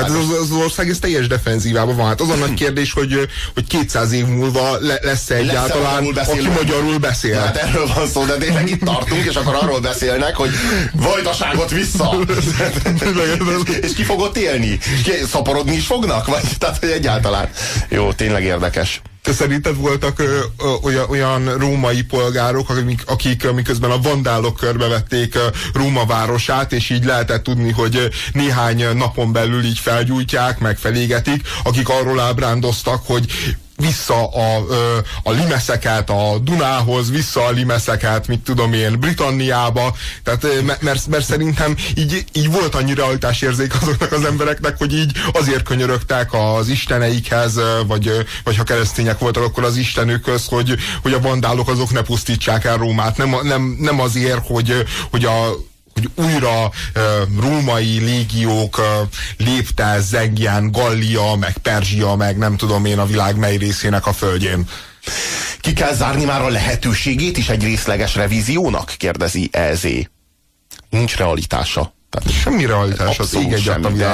hát 0.00 0.10
az, 0.10 0.30
az 0.40 0.50
ország 0.50 0.90
ez 0.90 0.98
teljes 0.98 1.26
defenzívában 1.26 1.96
van. 1.96 2.06
Hát 2.06 2.20
az 2.20 2.28
a 2.28 2.34
nagy 2.34 2.54
kérdés, 2.54 2.92
hogy, 2.92 3.28
hogy 3.54 3.66
200 3.66 4.12
év 4.12 4.26
múlva 4.26 4.76
le, 4.80 4.98
lesz-e 5.02 5.34
egyáltalán, 5.34 6.04
lesz 6.14 6.28
-e 6.28 6.32
aki 6.32 6.48
magyarul 6.48 6.98
beszél. 6.98 7.38
Hát 7.38 7.56
erről 7.56 7.86
van 7.94 8.06
szó, 8.06 8.24
de 8.24 8.36
tényleg 8.36 8.70
itt 8.70 8.84
tartunk, 8.84 9.24
és 9.24 9.34
akkor 9.34 9.54
arról 9.54 9.80
beszélnek, 9.80 10.36
hogy 10.36 10.50
vajdaságot 10.92 11.70
vissza. 11.70 12.16
és 13.82 13.92
ki 13.94 14.02
fogott 14.02 14.36
élni? 14.36 14.78
És 14.96 15.02
ki, 15.02 15.10
szaporodni 15.30 15.74
is 15.74 15.86
fognak? 15.86 16.26
Vagy, 16.26 16.42
tehát, 16.58 16.78
hogy 16.78 16.90
egyáltalán. 16.90 17.48
Jó, 17.88 18.12
tényleg 18.12 18.44
érdekes. 18.44 19.02
Te 19.22 19.32
szerinted 19.32 19.76
voltak 19.76 20.18
ö, 20.18 20.38
ö, 20.58 20.74
olyan, 20.82 21.10
olyan 21.10 21.58
római 21.58 22.02
polgárok, 22.02 22.70
akik, 22.70 23.02
akik 23.06 23.52
miközben 23.52 23.90
a 23.90 24.00
vandálok 24.00 24.56
körbevették 24.56 25.38
Róma 25.72 26.06
városát, 26.06 26.72
és 26.72 26.90
így 26.90 27.04
lehetett 27.04 27.42
tudni, 27.42 27.70
hogy 27.70 28.08
néhány 28.32 28.96
napon 28.96 29.32
belül 29.32 29.64
így 29.64 29.78
felgyújtják, 29.78 30.58
meg 30.58 30.78
felégetik, 30.78 31.48
akik 31.64 31.88
arról 31.88 32.20
ábrándoztak, 32.20 33.02
hogy 33.06 33.26
vissza 33.76 34.28
a, 34.28 34.64
a 35.22 35.30
limeszeket 35.30 36.10
a 36.10 36.38
Dunához, 36.38 37.10
vissza 37.10 37.44
a 37.44 37.50
limeszeket, 37.50 38.26
mit 38.26 38.40
tudom 38.40 38.72
én, 38.72 39.00
Britanniába, 39.00 39.96
tehát 40.22 40.46
mert, 40.80 41.06
mert 41.06 41.24
szerintem 41.24 41.76
így, 41.94 42.24
így 42.32 42.50
volt 42.50 42.74
annyi 42.74 42.94
realitásérzék 42.94 43.82
azoknak 43.82 44.12
az 44.12 44.24
embereknek, 44.24 44.78
hogy 44.78 44.94
így 44.94 45.12
azért 45.32 45.62
könyörögtek 45.62 46.32
az 46.32 46.68
isteneikhez, 46.68 47.60
vagy, 47.86 48.26
vagy 48.44 48.56
ha 48.56 48.62
keresztények 48.62 49.18
voltak, 49.18 49.44
akkor 49.44 49.64
az 49.64 49.76
istenükhöz, 49.76 50.46
hogy, 50.46 50.74
hogy 51.02 51.12
a 51.12 51.20
vandálok 51.20 51.68
azok 51.68 51.92
ne 51.92 52.02
pusztítsák 52.02 52.64
el 52.64 52.76
Rómát. 52.76 53.16
Nem, 53.16 53.36
nem, 53.42 53.76
nem 53.78 54.00
azért, 54.00 54.46
hogy, 54.46 54.84
hogy 55.10 55.24
a 55.24 55.56
hogy 56.02 56.24
újra 56.24 56.70
római 57.40 57.98
légiók 57.98 58.80
lépte 59.36 60.00
Zengián, 60.00 60.70
Gallia, 60.70 61.34
meg 61.34 61.58
Perzsia, 61.58 62.14
meg 62.14 62.38
nem 62.38 62.56
tudom 62.56 62.84
én 62.84 62.98
a 62.98 63.06
világ 63.06 63.36
mely 63.36 63.56
részének 63.56 64.06
a 64.06 64.12
földjén. 64.12 64.68
Ki 65.60 65.72
kell 65.72 65.94
zárni 65.94 66.24
már 66.24 66.42
a 66.42 66.48
lehetőségét 66.48 67.36
is 67.36 67.48
egy 67.48 67.62
részleges 67.62 68.14
revíziónak? 68.14 68.94
kérdezi 68.96 69.48
EZ. 69.52 69.86
Nincs 70.90 71.16
realitása. 71.16 71.94
Tehát 72.10 72.40
semmi 72.40 72.66
realitás 72.66 73.18
az 73.18 73.34
ég 73.34 73.52
egy 73.52 73.72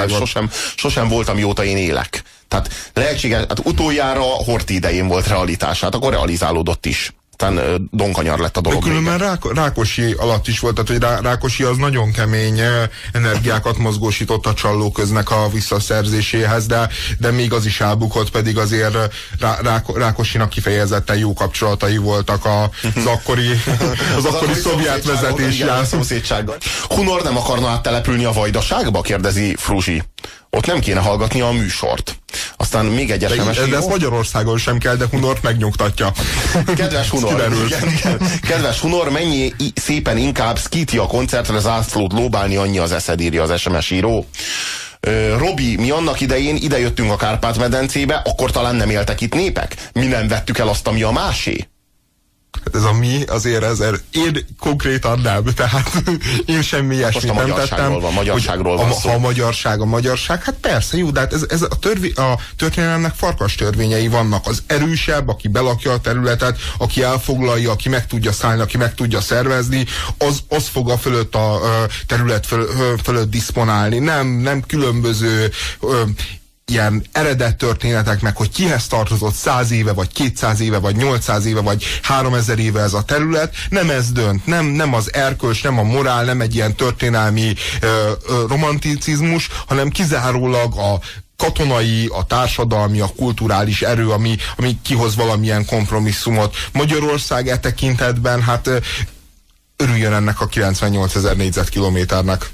sosem, 0.09 0.49
sosem 0.75 1.07
volt, 1.07 1.29
amióta 1.29 1.63
én 1.63 1.77
élek. 1.77 2.23
Tehát 2.47 2.91
lehetséges, 2.93 3.37
hát 3.37 3.65
utoljára 3.65 4.21
Horti 4.21 4.73
idején 4.73 5.07
volt 5.07 5.27
realitás, 5.27 5.79
hát 5.79 5.95
akkor 5.95 6.11
realizálódott 6.11 6.85
is 6.85 7.13
aztán 7.41 7.87
donkanyar 7.91 8.39
lett 8.39 8.57
a 8.57 8.61
dolog. 8.61 8.83
De 8.83 8.87
különben 8.87 9.17
Rák, 9.17 9.53
Rákosi 9.53 10.13
alatt 10.17 10.47
is 10.47 10.59
volt, 10.59 10.75
tehát 10.75 10.89
hogy 10.89 10.99
Rá, 10.99 11.19
Rákosi 11.29 11.63
az 11.63 11.77
nagyon 11.77 12.11
kemény 12.11 12.61
energiákat 13.11 13.77
mozgósított 13.77 14.45
a 14.45 14.53
csallóköznek 14.53 15.31
a 15.31 15.49
visszaszerzéséhez, 15.49 16.65
de, 16.65 16.89
de 17.19 17.31
még 17.31 17.53
az 17.53 17.65
is 17.65 17.81
elbukott, 17.81 18.31
pedig 18.31 18.57
azért 18.57 18.97
Rá, 19.39 19.57
Rá, 19.61 19.83
Rákosinak 19.95 20.49
kifejezetten 20.49 21.17
jó 21.17 21.33
kapcsolatai 21.33 21.97
voltak 21.97 22.45
a, 22.45 22.63
az 22.95 23.05
akkori, 23.05 23.49
az, 24.17 24.25
az 24.25 24.25
akkori 24.25 24.53
szovjet 24.53 25.03
vezetéssel. 25.03 25.85
Hunor 26.89 27.23
nem 27.23 27.37
akarna 27.37 27.67
áttelepülni 27.67 28.23
a 28.23 28.31
vajdaságba? 28.31 29.01
kérdezi 29.01 29.55
Fruzsi 29.57 30.03
ott 30.49 30.65
nem 30.65 30.79
kéne 30.79 30.99
hallgatni 30.99 31.41
a 31.41 31.51
műsort. 31.51 32.19
Aztán 32.57 32.85
még 32.85 33.11
egy 33.11 33.25
SMS 33.29 33.57
De, 33.57 33.65
de 33.65 33.77
ezt 33.77 33.89
Magyarországon 33.89 34.57
sem 34.57 34.77
kell, 34.77 34.95
de 34.95 35.05
Hunort 35.11 35.43
megnyugtatja. 35.43 36.11
Kedves 36.75 37.09
Hunor, 37.09 37.51
igen, 37.65 37.89
igen. 37.89 38.21
Kedves 38.41 38.79
Hunor, 38.79 39.09
mennyi 39.09 39.53
szépen 39.73 40.17
inkább 40.17 40.57
Skitia 40.59 41.05
koncertre 41.05 41.59
zászlót 41.59 42.13
lóbálni, 42.13 42.55
annyi 42.55 42.77
az 42.77 42.91
eszed, 42.91 43.19
írja 43.21 43.43
az 43.43 43.59
SMS 43.59 43.89
író. 43.89 44.25
Robi, 45.37 45.75
mi 45.75 45.89
annak 45.89 46.21
idején 46.21 46.55
idejöttünk 46.55 47.11
a 47.11 47.15
Kárpát-medencébe, 47.15 48.21
akkor 48.25 48.51
talán 48.51 48.75
nem 48.75 48.89
éltek 48.89 49.21
itt 49.21 49.33
népek? 49.33 49.75
Mi 49.93 50.05
nem 50.05 50.27
vettük 50.27 50.57
el 50.57 50.67
azt, 50.67 50.87
ami 50.87 51.01
a 51.01 51.11
másé? 51.11 51.67
Hát 52.65 52.75
ez 52.75 52.83
a 52.83 52.93
mi, 52.93 53.23
azért 53.23 53.63
ez, 53.63 53.79
én 54.11 54.45
konkrétan 54.59 55.19
nem, 55.19 55.43
tehát 55.43 56.03
én 56.45 56.61
semmi 56.61 56.95
ilyesmit 56.95 57.33
nem 57.33 57.53
tettem. 57.53 57.99
Van, 57.99 58.13
magyarságról 58.13 58.77
van 58.77 58.89
a, 58.89 58.93
szó. 58.93 59.09
A 59.09 59.17
magyarság, 59.17 59.81
a 59.81 59.85
magyarság, 59.85 60.43
hát 60.43 60.55
persze, 60.61 60.97
jó, 60.97 61.11
de 61.11 61.19
hát 61.19 61.33
ez, 61.33 61.45
ez 61.49 61.61
a, 61.61 61.67
törvi, 61.67 62.11
a 62.11 62.39
történelemnek 62.57 63.13
farkas 63.15 63.55
törvényei 63.55 64.07
vannak. 64.07 64.47
Az 64.47 64.63
erősebb, 64.67 65.27
aki 65.27 65.47
belakja 65.47 65.91
a 65.91 65.99
területet, 65.99 66.57
aki 66.77 67.03
elfoglalja, 67.03 67.71
aki 67.71 67.89
meg 67.89 68.07
tudja 68.07 68.31
szállni, 68.31 68.61
aki 68.61 68.77
meg 68.77 68.95
tudja 68.95 69.21
szervezni, 69.21 69.85
az, 70.17 70.39
az 70.49 70.67
fog 70.67 70.89
a 70.89 70.97
fölött 70.97 71.35
a 71.35 71.61
terület 72.07 72.45
föl, 72.45 72.67
fölött 73.03 73.29
diszponálni. 73.29 73.99
Nem, 73.99 74.27
nem 74.27 74.61
különböző 74.61 75.51
ilyen 76.69 77.05
eredet 77.11 77.57
történetek, 77.57 78.21
meg 78.21 78.37
hogy 78.37 78.49
kihez 78.49 78.87
tartozott 78.87 79.33
száz 79.33 79.71
éve, 79.71 79.93
vagy 79.93 80.11
200 80.11 80.59
éve, 80.59 80.77
vagy 80.77 80.95
800 80.95 81.45
éve, 81.45 81.61
vagy 81.61 81.83
3000 82.01 82.59
éve 82.59 82.81
ez 82.81 82.93
a 82.93 83.03
terület, 83.03 83.55
nem 83.69 83.89
ez 83.89 84.11
dönt, 84.11 84.45
nem, 84.45 84.65
nem 84.65 84.93
az 84.93 85.13
erkölcs, 85.13 85.63
nem 85.63 85.79
a 85.79 85.83
morál, 85.83 86.23
nem 86.23 86.41
egy 86.41 86.55
ilyen 86.55 86.75
történelmi 86.75 87.53
ö, 87.81 88.11
ö, 88.27 88.45
romanticizmus, 88.47 89.49
hanem 89.67 89.89
kizárólag 89.89 90.77
a 90.77 90.99
katonai, 91.37 92.09
a 92.13 92.25
társadalmi, 92.25 92.99
a 92.99 93.11
kulturális 93.17 93.81
erő, 93.81 94.09
ami, 94.09 94.35
ami 94.57 94.77
kihoz 94.81 95.15
valamilyen 95.15 95.65
kompromisszumot. 95.65 96.55
Magyarország 96.73 97.47
e 97.47 97.59
tekintetben, 97.59 98.41
hát 98.41 98.69
örüljön 99.75 100.13
ennek 100.13 100.41
a 100.41 100.45
98 100.45 101.15
ezer 101.15 101.35
négyzetkilométernek. 101.35 102.49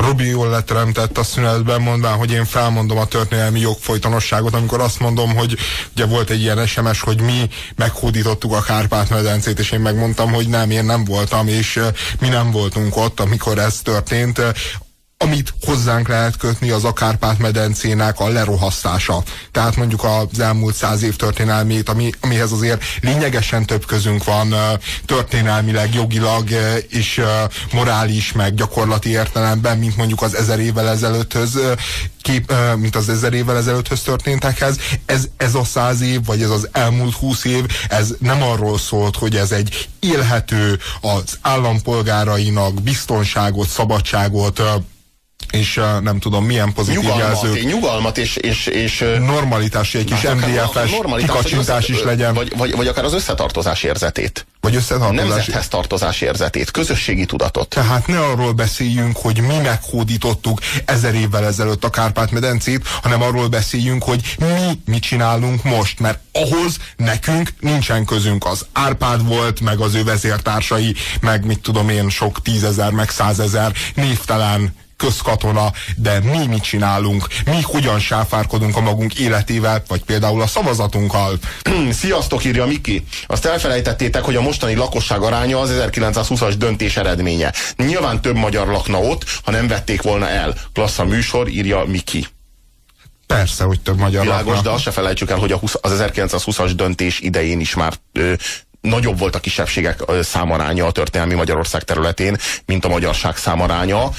Robi 0.00 0.28
jól 0.28 0.48
leteremtett 0.48 1.18
a 1.18 1.22
szünetben, 1.22 1.82
mondván, 1.82 2.16
hogy 2.16 2.32
én 2.32 2.44
felmondom 2.44 2.98
a 2.98 3.04
történelmi 3.04 3.60
jogfolytonosságot, 3.60 4.54
amikor 4.54 4.80
azt 4.80 5.00
mondom, 5.00 5.36
hogy 5.36 5.56
ugye 5.92 6.06
volt 6.06 6.30
egy 6.30 6.40
ilyen 6.40 6.66
SMS, 6.66 7.00
hogy 7.00 7.20
mi 7.20 7.48
meghódítottuk 7.76 8.52
a 8.52 8.60
Kárpát-medencét, 8.60 9.58
és 9.58 9.70
én 9.70 9.80
megmondtam, 9.80 10.32
hogy 10.32 10.48
nem, 10.48 10.70
én 10.70 10.84
nem 10.84 11.04
voltam, 11.04 11.48
és 11.48 11.80
mi 12.20 12.28
nem 12.28 12.50
voltunk 12.50 12.96
ott, 12.96 13.20
amikor 13.20 13.58
ez 13.58 13.80
történt 13.82 14.40
amit 15.22 15.54
hozzánk 15.64 16.08
lehet 16.08 16.36
kötni, 16.36 16.70
az 16.70 16.84
a 16.84 16.92
Kárpát-medencének 16.92 18.20
a 18.20 18.28
lerohasztása. 18.28 19.22
Tehát 19.52 19.76
mondjuk 19.76 20.04
az 20.04 20.40
elmúlt 20.40 20.74
száz 20.74 21.02
év 21.02 21.16
történelmét, 21.16 21.88
ami, 21.88 22.10
amihez 22.20 22.52
azért 22.52 22.82
lényegesen 23.00 23.66
több 23.66 23.86
közünk 23.86 24.24
van 24.24 24.54
történelmileg, 25.06 25.94
jogilag 25.94 26.48
és 26.88 27.20
morális, 27.72 28.32
meg 28.32 28.54
gyakorlati 28.54 29.10
értelemben, 29.10 29.78
mint 29.78 29.96
mondjuk 29.96 30.22
az 30.22 30.34
ezer 30.34 30.58
évvel 30.60 30.88
ezelőtthöz 30.88 31.58
kép, 32.22 32.52
mint 32.76 32.96
az 32.96 33.08
ezer 33.08 33.32
évvel 33.32 33.56
ezelőtthöz 33.56 34.00
történtekhez. 34.02 34.76
Ez, 35.06 35.24
ez 35.36 35.54
a 35.54 35.64
száz 35.64 36.00
év, 36.00 36.24
vagy 36.24 36.42
ez 36.42 36.50
az 36.50 36.68
elmúlt 36.72 37.14
húsz 37.14 37.44
év, 37.44 37.64
ez 37.88 38.14
nem 38.18 38.42
arról 38.42 38.78
szólt, 38.78 39.16
hogy 39.16 39.36
ez 39.36 39.52
egy 39.52 39.88
élhető 39.98 40.78
az 41.00 41.38
állampolgárainak 41.40 42.82
biztonságot, 42.82 43.68
szabadságot, 43.68 44.62
és 45.50 45.76
uh, 45.76 46.00
nem 46.00 46.18
tudom 46.18 46.44
milyen 46.44 46.72
pozitív 46.72 47.00
nyugalmat, 47.00 47.42
jelzők. 47.42 47.64
Nyugalmat 47.64 48.18
és, 48.18 48.36
és, 48.36 48.66
és 48.66 49.04
normalitás, 49.18 49.94
egy 49.94 50.04
kis 50.04 50.22
MDF-es 50.22 50.90
kikacsintás 51.16 51.88
is 51.88 52.02
legyen. 52.02 52.34
Vagy, 52.34 52.56
vagy, 52.56 52.76
vagy 52.76 52.86
akár 52.86 53.04
az 53.04 53.14
összetartozás 53.14 53.82
érzetét. 53.82 54.46
Vagy 54.60 54.74
összetartozás. 54.74 55.26
Nemzethez 55.26 55.68
tartozás 55.68 56.20
érzetét, 56.20 56.70
közösségi 56.70 57.24
tudatot. 57.24 57.68
Tehát 57.68 58.06
ne 58.06 58.18
arról 58.18 58.52
beszéljünk, 58.52 59.16
hogy 59.16 59.40
mi 59.40 59.56
meghódítottuk 59.62 60.58
ezer 60.84 61.14
évvel 61.14 61.44
ezelőtt 61.44 61.84
a 61.84 61.90
Kárpát-medencét, 61.90 62.86
hanem 63.02 63.22
arról 63.22 63.48
beszéljünk, 63.48 64.02
hogy 64.02 64.36
mi 64.38 64.78
mit 64.84 65.02
csinálunk 65.02 65.62
most, 65.62 66.00
mert 66.00 66.18
ahhoz 66.32 66.76
nekünk 66.96 67.52
nincsen 67.60 68.04
közünk. 68.04 68.46
Az 68.46 68.66
Árpád 68.72 69.26
volt, 69.26 69.60
meg 69.60 69.78
az 69.78 69.94
ő 69.94 70.04
vezértársai, 70.04 70.94
meg 71.20 71.44
mit 71.44 71.60
tudom 71.60 71.88
én, 71.88 72.08
sok 72.08 72.42
tízezer, 72.42 72.90
meg 72.90 73.10
százezer 73.10 73.72
névtelen 73.94 74.74
közkatona, 75.00 75.72
de 75.96 76.20
mi 76.20 76.46
mit 76.46 76.62
csinálunk, 76.62 77.26
mi 77.44 77.60
hogyan 77.62 77.98
sáfárkodunk 77.98 78.76
a 78.76 78.80
magunk 78.80 79.18
életével, 79.18 79.82
vagy 79.88 80.02
például 80.02 80.42
a 80.42 80.46
szavazatunkkal. 80.46 81.38
Sziasztok, 82.00 82.44
írja 82.44 82.66
Miki. 82.66 83.04
Azt 83.26 83.44
elfelejtettétek, 83.44 84.22
hogy 84.22 84.36
a 84.36 84.40
mostani 84.40 84.74
lakosság 84.74 85.22
aránya 85.22 85.60
az 85.60 85.70
1920-as 85.74 86.54
döntés 86.58 86.96
eredménye. 86.96 87.52
Nyilván 87.76 88.20
több 88.20 88.36
magyar 88.36 88.66
lakna 88.66 88.98
ott, 88.98 89.24
ha 89.44 89.50
nem 89.50 89.68
vették 89.68 90.02
volna 90.02 90.28
el. 90.28 90.54
Klassza 90.72 91.04
műsor, 91.04 91.48
írja 91.48 91.84
Miki. 91.84 92.26
Persze, 93.26 93.64
hogy 93.64 93.80
több 93.80 93.98
magyar 93.98 94.22
Világos, 94.22 94.54
lakna. 94.54 94.62
de 94.62 94.70
azt 94.70 94.82
se 94.82 94.90
felejtsük 94.90 95.30
el, 95.30 95.38
hogy 95.38 95.52
a 95.52 95.56
20, 95.56 95.74
az 95.80 96.02
1920-as 96.04 96.72
döntés 96.76 97.20
idején 97.20 97.60
is 97.60 97.74
már 97.74 97.92
ö, 98.12 98.32
nagyobb 98.80 99.18
volt 99.18 99.34
a 99.34 99.40
kisebbségek 99.40 100.02
számaránya 100.22 100.86
a 100.86 100.92
történelmi 100.92 101.34
Magyarország 101.34 101.82
területén, 101.82 102.36
mint 102.66 102.84
a 102.84 102.88
magyarság 102.88 103.36
számaránya. 103.36 104.10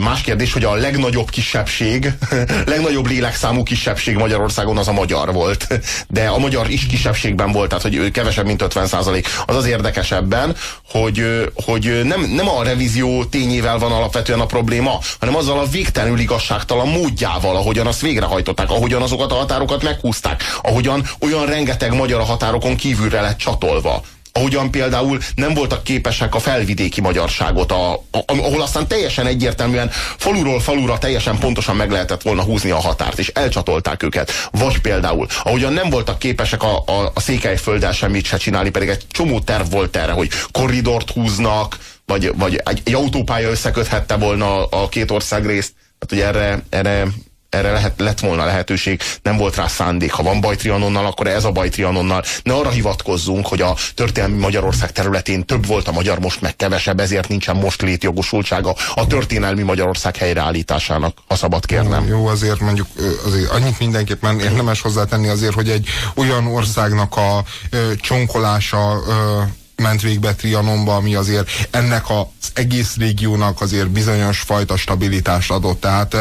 Más 0.00 0.20
kérdés, 0.20 0.52
hogy 0.52 0.64
a 0.64 0.74
legnagyobb 0.74 1.30
kisebbség, 1.30 2.12
legnagyobb 2.66 3.06
lélekszámú 3.06 3.62
kisebbség 3.62 4.16
Magyarországon 4.16 4.78
az 4.78 4.88
a 4.88 4.92
magyar 4.92 5.32
volt. 5.32 5.80
De 6.08 6.26
a 6.26 6.38
magyar 6.38 6.70
is 6.70 6.86
kisebbségben 6.86 7.52
volt, 7.52 7.68
tehát 7.68 7.82
hogy 7.82 8.10
kevesebb, 8.10 8.46
mint 8.46 8.62
50 8.62 8.86
százalék. 8.86 9.28
Az 9.46 9.56
az 9.56 9.66
érdekesebben, 9.66 10.56
hogy, 10.90 11.50
hogy 11.64 12.00
nem, 12.04 12.20
nem 12.20 12.48
a 12.48 12.62
revízió 12.62 13.24
tényével 13.24 13.78
van 13.78 13.92
alapvetően 13.92 14.40
a 14.40 14.46
probléma, 14.46 14.98
hanem 15.20 15.36
azzal 15.36 15.58
a 15.58 15.66
végtelenül 15.66 16.18
igazságtalan 16.18 16.88
módjával, 16.88 17.56
ahogyan 17.56 17.86
azt 17.86 18.00
végrehajtották, 18.00 18.70
ahogyan 18.70 19.02
azokat 19.02 19.32
a 19.32 19.34
határokat 19.34 19.82
meghúzták, 19.82 20.42
ahogyan 20.62 21.08
olyan 21.20 21.46
rengeteg 21.46 21.94
magyar 21.94 22.20
a 22.20 22.24
határokon 22.24 22.76
kívülre 22.76 23.20
lett 23.20 23.38
csatolva 23.38 24.02
ahogyan 24.38 24.70
például 24.70 25.18
nem 25.34 25.54
voltak 25.54 25.82
képesek 25.82 26.34
a 26.34 26.38
felvidéki 26.38 27.00
magyarságot, 27.00 27.72
a, 27.72 27.92
a, 27.92 28.18
ahol 28.26 28.62
aztán 28.62 28.86
teljesen 28.86 29.26
egyértelműen 29.26 29.90
faluról 30.16 30.60
falura 30.60 30.98
teljesen 30.98 31.38
pontosan 31.38 31.76
meg 31.76 31.90
lehetett 31.90 32.22
volna 32.22 32.42
húzni 32.42 32.70
a 32.70 32.80
határt, 32.80 33.18
és 33.18 33.28
elcsatolták 33.28 34.02
őket. 34.02 34.30
Vagy 34.50 34.80
például, 34.80 35.26
ahogyan 35.42 35.72
nem 35.72 35.90
voltak 35.90 36.18
képesek 36.18 36.62
a, 36.62 36.82
a, 36.86 37.10
a 37.14 37.20
székelyfölddel 37.20 37.92
semmit 37.92 38.24
se 38.24 38.36
csinálni, 38.36 38.70
pedig 38.70 38.88
egy 38.88 39.02
csomó 39.10 39.40
terv 39.40 39.70
volt 39.70 39.96
erre, 39.96 40.12
hogy 40.12 40.30
korridort 40.52 41.10
húznak, 41.10 41.78
vagy, 42.06 42.32
vagy 42.36 42.60
egy, 42.64 42.80
egy 42.84 42.94
autópálya 42.94 43.50
összeköthette 43.50 44.16
volna 44.16 44.66
a, 44.66 44.82
a 44.82 44.88
két 44.88 45.10
ország 45.10 45.46
részt. 45.46 45.72
Hát 46.00 46.12
ugye 46.12 46.26
erre, 46.26 46.62
erre 46.68 47.06
erre 47.54 47.72
lehet, 47.72 47.92
lett 47.96 48.20
volna 48.20 48.44
lehetőség, 48.44 49.00
nem 49.22 49.36
volt 49.36 49.56
rá 49.56 49.66
szándék. 49.66 50.12
Ha 50.12 50.22
van 50.22 50.40
baj 50.40 50.56
Trianonnal, 50.56 51.06
akkor 51.06 51.26
ez 51.26 51.44
a 51.44 51.50
baj 51.50 51.68
Trianonnal. 51.68 52.22
Ne 52.42 52.52
arra 52.52 52.70
hivatkozzunk, 52.70 53.46
hogy 53.46 53.60
a 53.60 53.76
történelmi 53.94 54.38
Magyarország 54.38 54.92
területén 54.92 55.44
több 55.44 55.66
volt 55.66 55.88
a 55.88 55.92
magyar, 55.92 56.18
most 56.18 56.40
meg 56.40 56.56
kevesebb, 56.56 57.00
ezért 57.00 57.28
nincsen 57.28 57.56
most 57.56 57.82
létjogosultsága 57.82 58.74
a 58.94 59.06
történelmi 59.06 59.62
Magyarország 59.62 60.16
helyreállításának, 60.16 61.18
ha 61.28 61.36
szabad 61.36 61.66
kérnem. 61.66 62.06
Jó, 62.06 62.26
azért 62.26 62.60
mondjuk 62.60 62.86
azért 63.26 63.50
annyit 63.50 63.78
mindenképpen 63.78 64.40
érdemes 64.40 64.80
hozzátenni 64.80 65.28
azért, 65.28 65.54
hogy 65.54 65.68
egy 65.68 65.88
olyan 66.14 66.46
országnak 66.46 67.16
a 67.16 67.44
ö, 67.70 67.92
csonkolása 68.00 69.02
ö, 69.08 69.42
ment 69.76 70.02
végbe 70.02 70.34
Trianonba, 70.34 70.94
ami 70.94 71.14
azért 71.14 71.50
ennek 71.70 72.10
az 72.10 72.50
egész 72.54 72.96
régiónak 72.96 73.60
azért 73.60 73.90
bizonyos 73.90 74.40
fajta 74.40 74.76
stabilitást 74.76 75.50
adott. 75.50 75.80
Tehát 75.80 76.16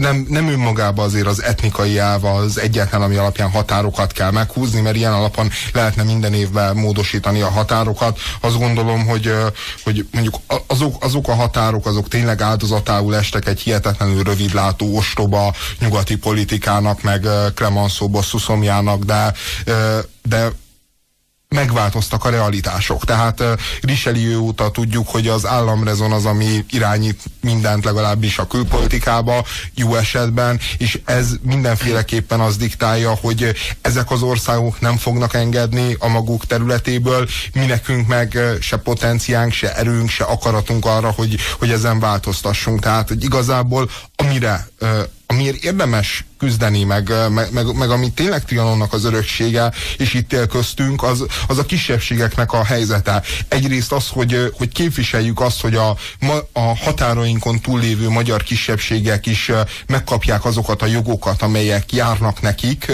nem, 0.00 0.26
nem 0.28 0.48
önmagában 0.48 1.04
azért 1.04 1.26
az 1.26 1.42
etnikai 1.42 1.98
elv 1.98 2.24
az 2.24 2.58
egyetlen, 2.58 3.02
ami 3.02 3.16
alapján 3.16 3.50
határokat 3.50 4.12
kell 4.12 4.30
meghúzni, 4.30 4.80
mert 4.80 4.96
ilyen 4.96 5.12
alapon 5.12 5.50
lehetne 5.72 6.02
minden 6.02 6.34
évben 6.34 6.76
módosítani 6.76 7.40
a 7.40 7.48
határokat. 7.48 8.18
Azt 8.40 8.58
gondolom, 8.58 9.06
hogy, 9.06 9.34
hogy 9.84 10.06
mondjuk 10.12 10.36
azok, 10.66 11.04
azok 11.04 11.28
a 11.28 11.34
határok, 11.34 11.86
azok 11.86 12.08
tényleg 12.08 12.40
áldozatául 12.40 13.16
estek 13.16 13.48
egy 13.48 13.60
hihetetlenül 13.60 14.22
rövidlátó, 14.22 14.96
ostoba 14.96 15.54
nyugati 15.78 16.16
politikának, 16.16 17.02
meg 17.02 17.26
Clemenceau 17.54 18.08
Bosszuszomjának, 18.08 19.04
de, 19.04 19.32
de 20.22 20.52
megváltoztak 21.48 22.24
a 22.24 22.30
realitások. 22.30 23.04
Tehát 23.04 23.42
Richelieu 23.80 24.40
óta 24.40 24.70
tudjuk, 24.70 25.08
hogy 25.08 25.28
az 25.28 25.46
államrezon 25.46 26.12
az, 26.12 26.24
ami 26.24 26.64
irányít 26.70 27.22
mindent 27.40 27.84
legalábbis 27.84 28.38
a 28.38 28.46
külpolitikába, 28.46 29.44
jó 29.74 29.94
esetben, 29.94 30.60
és 30.78 31.00
ez 31.04 31.30
mindenféleképpen 31.42 32.40
az 32.40 32.56
diktálja, 32.56 33.10
hogy 33.20 33.54
ezek 33.80 34.10
az 34.10 34.22
országok 34.22 34.80
nem 34.80 34.96
fognak 34.96 35.34
engedni 35.34 35.96
a 35.98 36.08
maguk 36.08 36.46
területéből, 36.46 37.28
mi 37.52 37.64
nekünk 37.64 38.06
meg 38.06 38.38
se 38.60 38.76
potenciánk, 38.76 39.52
se 39.52 39.74
erőnk, 39.74 40.08
se 40.08 40.24
akaratunk 40.24 40.84
arra, 40.84 41.10
hogy, 41.10 41.36
hogy 41.58 41.70
ezen 41.70 42.00
változtassunk. 42.00 42.80
Tehát, 42.80 43.08
hogy 43.08 43.24
igazából 43.24 43.90
amire 44.16 44.68
amiért 45.26 45.64
érdemes 45.64 46.24
küzdeni, 46.38 46.84
meg, 46.84 47.12
meg, 47.30 47.52
meg, 47.52 47.76
meg 47.76 47.90
ami 47.90 48.10
tényleg 48.10 48.44
Trianonnak 48.44 48.92
az 48.92 49.04
öröksége, 49.04 49.72
és 49.98 50.14
itt 50.14 50.32
él 50.32 50.46
köztünk, 50.46 51.02
az, 51.02 51.24
az 51.48 51.58
a 51.58 51.64
kisebbségeknek 51.64 52.52
a 52.52 52.64
helyzete. 52.64 53.22
Egyrészt 53.48 53.92
az, 53.92 54.08
hogy, 54.08 54.52
hogy 54.56 54.68
képviseljük 54.68 55.40
azt, 55.40 55.60
hogy 55.60 55.74
a, 55.74 55.96
a 56.52 56.76
határainkon 56.76 57.60
túllévő 57.60 58.08
magyar 58.08 58.42
kisebbségek 58.42 59.26
is 59.26 59.52
megkapják 59.86 60.44
azokat 60.44 60.82
a 60.82 60.86
jogokat, 60.86 61.42
amelyek 61.42 61.92
járnak 61.92 62.40
nekik, 62.40 62.92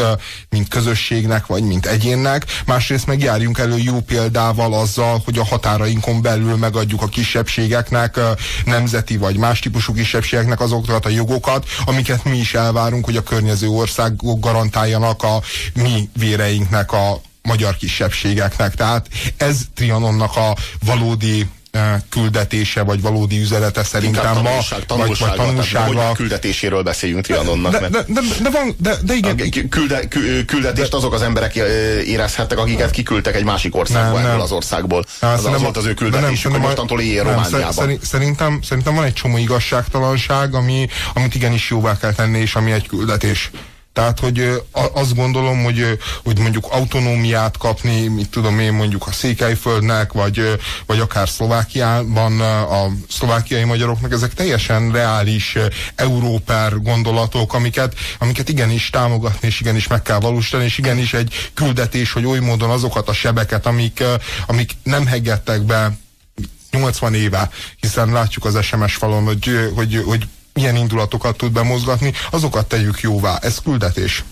mint 0.48 0.68
közösségnek, 0.68 1.46
vagy 1.46 1.62
mint 1.62 1.86
egyénnek. 1.86 2.46
Másrészt 2.66 3.06
megjárjunk 3.06 3.58
elő 3.58 3.78
jó 3.78 4.00
példával 4.00 4.74
azzal, 4.74 5.22
hogy 5.24 5.38
a 5.38 5.44
határainkon 5.44 6.22
belül 6.22 6.56
megadjuk 6.56 7.02
a 7.02 7.06
kisebbségeknek, 7.06 8.20
nemzeti 8.64 9.16
vagy 9.16 9.36
más 9.36 9.58
típusú 9.58 9.94
kisebbségeknek 9.94 10.60
azokat 10.60 11.06
a 11.06 11.08
jogokat, 11.08 11.66
amiket 11.84 12.24
mi 12.24 12.38
is 12.38 12.54
elvárunk, 12.54 13.04
hogy 13.04 13.16
a 13.16 13.22
környező 13.32 13.68
országok 13.68 14.40
garantáljanak 14.40 15.22
a 15.22 15.42
mi 15.74 16.08
véreinknek, 16.18 16.92
a 16.92 17.20
magyar 17.42 17.76
kisebbségeknek. 17.76 18.74
Tehát 18.74 19.06
ez 19.36 19.60
Trianonnak 19.74 20.36
a 20.36 20.56
valódi 20.84 21.48
küldetése, 22.08 22.82
vagy 22.82 23.00
valódi 23.00 23.40
üzenete 23.40 23.84
szerintem 23.84 24.34
ma, 24.34 24.42
tanulság, 24.42 24.86
tanulság, 24.86 25.28
vagy, 25.28 25.36
vagy 25.36 25.46
tanulsága. 25.46 26.12
Küldetéséről 26.12 26.82
beszéljünk 26.82 27.24
Trianonnak. 27.24 27.72
De, 27.72 27.88
de, 27.88 28.04
de, 28.06 28.20
de, 28.42 28.50
van, 28.50 28.74
de, 28.78 28.96
de 29.02 29.14
igen. 29.14 29.68
Külde, 29.68 30.08
küldetést 30.46 30.90
de, 30.90 30.96
azok 30.96 31.12
az 31.12 31.22
emberek 31.22 31.54
érezhettek, 32.04 32.58
akiket 32.58 32.90
kiküldtek 32.90 33.36
egy 33.36 33.44
másik 33.44 33.76
országból, 33.76 34.20
nem, 34.20 34.30
ebből 34.30 34.40
az 34.40 34.52
országból. 34.52 35.04
Az, 35.20 35.44
az 35.44 35.60
volt 35.60 35.76
az 35.76 35.84
ő 35.84 35.94
küldetésük, 35.94 36.50
hogy 36.50 36.60
mostantól 36.60 37.00
éljél 37.00 37.22
Romániában. 37.22 37.98
Szerintem, 38.02 38.60
szerintem 38.62 38.94
van 38.94 39.04
egy 39.04 39.12
csomó 39.12 39.36
igazságtalanság, 39.36 40.54
ami, 40.54 40.88
amit 41.14 41.34
igenis 41.34 41.70
jóvá 41.70 41.98
kell 41.98 42.12
tenni, 42.12 42.38
és 42.38 42.54
ami 42.54 42.72
egy 42.72 42.86
küldetés. 42.86 43.50
Tehát, 43.92 44.20
hogy 44.20 44.62
azt 44.92 45.14
gondolom, 45.14 45.62
hogy, 45.62 45.98
hogy 46.24 46.38
mondjuk 46.38 46.66
autonómiát 46.70 47.56
kapni, 47.56 48.06
mit 48.06 48.30
tudom 48.30 48.58
én, 48.58 48.72
mondjuk 48.72 49.06
a 49.06 49.12
Székelyföldnek, 49.12 50.12
vagy, 50.12 50.58
vagy 50.86 51.00
akár 51.00 51.28
Szlovákiában 51.28 52.40
a 52.40 52.88
szlovákiai 53.08 53.64
magyaroknak, 53.64 54.12
ezek 54.12 54.34
teljesen 54.34 54.92
reális 54.92 55.58
európer 55.94 56.80
gondolatok, 56.80 57.54
amiket, 57.54 57.94
amiket 58.18 58.48
igenis 58.48 58.90
támogatni, 58.90 59.48
és 59.48 59.60
igenis 59.60 59.86
meg 59.86 60.02
kell 60.02 60.18
valósítani, 60.18 60.64
és 60.64 60.78
igenis 60.78 61.14
egy 61.14 61.50
küldetés, 61.54 62.12
hogy 62.12 62.26
oly 62.26 62.38
módon 62.38 62.70
azokat 62.70 63.08
a 63.08 63.12
sebeket, 63.12 63.66
amik, 63.66 64.02
amik 64.46 64.70
nem 64.82 65.06
heggettek 65.06 65.62
be 65.62 65.98
80 66.70 67.14
éve, 67.14 67.50
hiszen 67.80 68.12
látjuk 68.12 68.44
az 68.44 68.64
SMS 68.64 68.94
falon, 68.94 69.24
hogy, 69.24 69.70
hogy, 69.74 70.02
hogy 70.06 70.26
milyen 70.54 70.76
indulatokat 70.76 71.36
tud 71.36 71.52
bemozgatni, 71.52 72.12
azokat 72.30 72.66
tegyük 72.66 73.00
jóvá. 73.00 73.38
Ez 73.40 73.58
küldetés. 73.64 74.24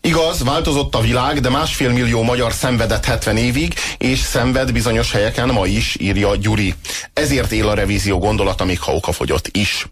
Igaz, 0.00 0.44
változott 0.44 0.94
a 0.94 1.00
világ, 1.00 1.40
de 1.40 1.48
másfél 1.48 1.92
millió 1.92 2.22
magyar 2.22 2.52
szenvedett 2.52 3.04
70 3.04 3.36
évig, 3.36 3.74
és 3.98 4.18
szenved 4.18 4.72
bizonyos 4.72 5.12
helyeken 5.12 5.48
ma 5.48 5.66
is, 5.66 5.96
írja 6.00 6.36
Gyuri. 6.36 6.74
Ezért 7.12 7.52
él 7.52 7.68
a 7.68 7.74
revízió 7.74 8.18
gondolata, 8.18 8.64
még 8.64 8.80
ha 8.80 8.94
okafogyott 8.94 9.56
is. 9.56 9.86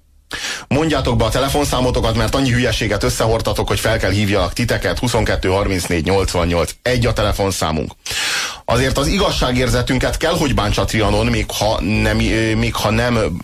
Mondjátok 0.69 1.17
be 1.17 1.25
a 1.25 1.29
telefonszámotokat, 1.29 2.17
mert 2.17 2.35
annyi 2.35 2.51
hülyeséget 2.51 3.03
összehortatok, 3.03 3.69
hogy 3.69 3.81
fel 3.81 3.99
kell 3.99 4.11
hívjalak 4.11 4.53
titeket. 4.53 4.99
22 4.99 5.49
34 5.49 6.05
88. 6.05 6.71
Egy 6.83 7.07
a 7.07 7.13
telefonszámunk. 7.13 7.93
Azért 8.65 8.99
az 8.99 9.07
igazságérzetünket 9.07 10.17
kell, 10.17 10.37
hogy 10.37 10.55
bántsa 10.55 10.85
Trianon, 10.85 11.27
még 11.27 11.47
ha 11.51 11.81
nem, 11.81 12.17
még 12.57 12.75
ha 12.75 12.91
nem 12.91 13.39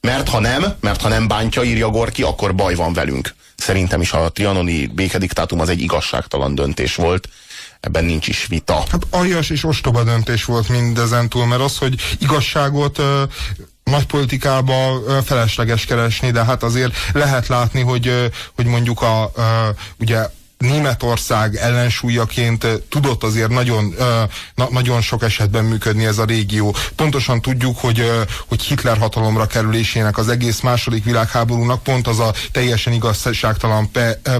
mert 0.00 0.28
ha 0.28 0.40
nem, 0.40 0.74
mert 0.80 1.00
ha 1.00 1.08
nem 1.08 1.28
bántja, 1.28 1.62
írja 1.62 1.88
Gorki, 1.88 2.22
akkor 2.22 2.54
baj 2.54 2.74
van 2.74 2.92
velünk. 2.92 3.34
Szerintem 3.56 4.00
is 4.00 4.12
a 4.12 4.28
trianoni 4.28 4.86
békediktátum 4.86 5.60
az 5.60 5.68
egy 5.68 5.80
igazságtalan 5.80 6.54
döntés 6.54 6.94
volt 6.94 7.28
ebben 7.80 8.04
nincs 8.04 8.28
is 8.28 8.46
vita. 8.46 8.84
Hát 8.90 9.06
aljas 9.10 9.50
és 9.50 9.64
ostoba 9.64 10.04
döntés 10.04 10.44
volt 10.44 10.68
mindezen 10.68 11.28
túl, 11.28 11.46
mert 11.46 11.60
az, 11.60 11.78
hogy 11.78 11.94
igazságot 12.18 13.02
nagy 13.84 14.06
politikába 14.06 15.00
felesleges 15.24 15.84
keresni, 15.84 16.30
de 16.30 16.44
hát 16.44 16.62
azért 16.62 16.94
lehet 17.12 17.46
látni, 17.46 17.80
hogy, 17.80 18.30
hogy 18.54 18.66
mondjuk 18.66 19.02
a, 19.02 19.32
ugye 19.98 20.28
Németország 20.62 21.54
ellensúlyaként 21.54 22.66
tudott 22.88 23.22
azért 23.22 23.48
nagyon, 23.48 23.94
na, 24.54 24.68
nagyon 24.70 25.00
sok 25.00 25.22
esetben 25.22 25.64
működni 25.64 26.04
ez 26.04 26.18
a 26.18 26.24
régió. 26.24 26.74
Pontosan 26.96 27.40
tudjuk, 27.40 27.78
hogy, 27.78 28.10
hogy 28.48 28.62
Hitler 28.62 28.98
hatalomra 28.98 29.46
kerülésének 29.46 30.18
az 30.18 30.28
egész 30.28 30.60
második 30.60 31.04
világháborúnak 31.04 31.82
pont 31.82 32.06
az 32.06 32.18
a 32.18 32.34
teljesen 32.52 32.92
igazságtalan 32.92 33.90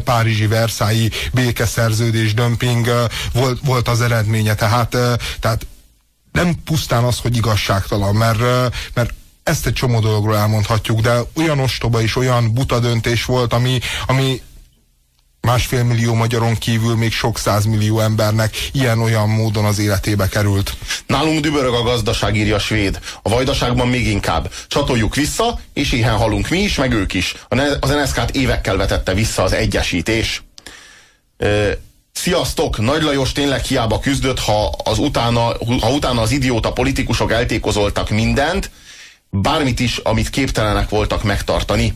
Párizsi 0.04 0.46
Versailles 0.46 1.30
békeszerződés, 1.32 2.34
dömping 2.34 3.08
volt, 3.32 3.58
volt 3.64 3.88
az 3.88 4.00
eredménye. 4.00 4.54
Tehát, 4.54 4.96
tehát 5.40 5.66
nem 6.32 6.54
pusztán 6.64 7.04
az, 7.04 7.18
hogy 7.18 7.36
igazságtalan, 7.36 8.14
mert, 8.14 8.40
mert 8.94 9.14
ezt 9.42 9.66
egy 9.66 9.72
csomó 9.72 10.00
dologról 10.00 10.36
elmondhatjuk, 10.36 11.00
de 11.00 11.20
olyan 11.34 11.58
ostoba 11.58 12.02
és 12.02 12.16
olyan 12.16 12.54
buta 12.54 12.78
döntés 12.78 13.24
volt, 13.24 13.52
ami, 13.52 13.78
ami 14.06 14.42
másfél 15.40 15.84
millió 15.84 16.14
magyaron 16.14 16.54
kívül 16.54 16.96
még 16.96 17.12
sok 17.12 17.38
százmillió 17.38 18.00
embernek 18.00 18.56
ilyen-olyan 18.72 19.28
módon 19.28 19.64
az 19.64 19.78
életébe 19.78 20.28
került. 20.28 20.76
Nálunk 21.06 21.40
dübörög 21.40 21.74
a 21.74 21.82
gazdaság, 21.82 22.36
írja 22.36 22.54
a 22.54 22.58
svéd. 22.58 22.98
A 23.22 23.28
vajdaságban 23.28 23.88
még 23.88 24.06
inkább. 24.06 24.52
Csatoljuk 24.68 25.14
vissza, 25.14 25.60
és 25.72 25.92
éhen 25.92 26.16
halunk 26.16 26.48
mi 26.48 26.58
is, 26.58 26.76
meg 26.76 26.92
ők 26.92 27.14
is. 27.14 27.34
Az 27.80 27.90
NSZK-t 27.90 28.36
évekkel 28.36 28.76
vetette 28.76 29.14
vissza 29.14 29.42
az 29.42 29.52
egyesítés. 29.52 30.42
Ö, 31.36 31.70
Sziasztok! 32.12 32.78
Nagy 32.78 33.02
Lajos 33.02 33.32
tényleg 33.32 33.64
hiába 33.64 33.98
küzdött, 33.98 34.38
ha, 34.38 34.74
az 34.84 34.98
utána, 34.98 35.40
ha 35.80 35.90
utána 35.90 36.20
az 36.20 36.30
idióta 36.30 36.72
politikusok 36.72 37.32
eltékozoltak 37.32 38.10
mindent, 38.10 38.70
bármit 39.40 39.80
is, 39.80 39.96
amit 39.96 40.30
képtelenek 40.30 40.88
voltak 40.88 41.22
megtartani. 41.22 41.94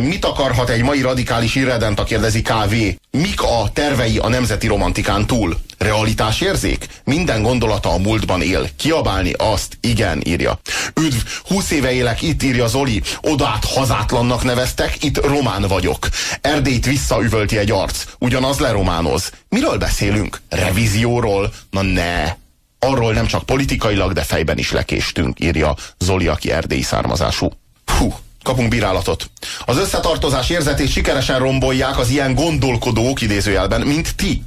Mit 0.00 0.24
akarhat 0.24 0.68
egy 0.68 0.82
mai 0.82 1.00
radikális 1.00 1.54
irredenta, 1.54 2.04
kérdezi 2.04 2.42
KV. 2.42 2.74
Mik 3.10 3.42
a 3.42 3.70
tervei 3.72 4.18
a 4.18 4.28
nemzeti 4.28 4.66
romantikán 4.66 5.26
túl? 5.26 5.58
Realitásérzék? 5.78 6.86
Minden 7.04 7.42
gondolata 7.42 7.92
a 7.92 7.98
múltban 7.98 8.42
él. 8.42 8.68
Kiabálni 8.76 9.32
azt? 9.32 9.78
Igen, 9.80 10.20
írja. 10.24 10.60
Üdv, 11.00 11.16
húsz 11.44 11.70
éve 11.70 11.92
élek, 11.92 12.22
itt 12.22 12.42
írja 12.42 12.66
Zoli. 12.66 13.02
Odát 13.20 13.64
hazátlannak 13.64 14.42
neveztek, 14.42 15.04
itt 15.04 15.26
román 15.26 15.62
vagyok. 15.62 16.08
Erdélyt 16.40 16.86
visszaüvölti 16.86 17.58
egy 17.58 17.70
arc. 17.70 18.04
Ugyanaz 18.18 18.58
lerománoz. 18.58 19.32
Miről 19.48 19.78
beszélünk? 19.78 20.40
Revízióról? 20.48 21.52
Na 21.70 21.82
ne! 21.82 22.36
Arról 22.78 23.12
nem 23.12 23.26
csak 23.26 23.42
politikailag, 23.42 24.12
de 24.12 24.22
fejben 24.22 24.58
is 24.58 24.72
lekéstünk, 24.72 25.40
írja 25.40 25.74
Zoli, 25.98 26.26
aki 26.26 26.50
erdélyi 26.50 26.82
származású. 26.82 27.50
Hú, 27.98 28.14
kapunk 28.42 28.68
bírálatot. 28.68 29.30
Az 29.64 29.78
összetartozás 29.78 30.50
érzetét 30.50 30.90
sikeresen 30.90 31.38
rombolják 31.38 31.98
az 31.98 32.08
ilyen 32.08 32.34
gondolkodók 32.34 33.20
idézőjelben, 33.20 33.80
mint 33.80 34.16
ti. 34.16 34.42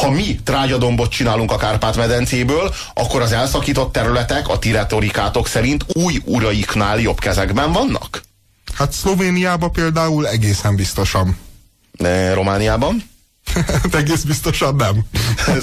Ha 0.00 0.10
mi 0.10 0.40
trágyadombot 0.44 1.10
csinálunk 1.10 1.52
a 1.52 1.56
Kárpát-medencéből, 1.56 2.74
akkor 2.94 3.22
az 3.22 3.32
elszakított 3.32 3.92
területek 3.92 4.48
a 4.48 4.58
ti 4.58 4.70
retorikátok 4.70 5.48
szerint 5.48 5.84
új 5.94 6.20
uraiknál 6.24 7.00
jobb 7.00 7.18
kezekben 7.18 7.72
vannak? 7.72 8.22
Hát 8.74 8.92
Szlovéniában 8.92 9.72
például 9.72 10.28
egészen 10.28 10.76
biztosan. 10.76 11.38
De 11.92 12.34
Romániában? 12.34 13.10
Egész 13.92 14.22
biztosan 14.22 14.74
nem. 14.74 15.04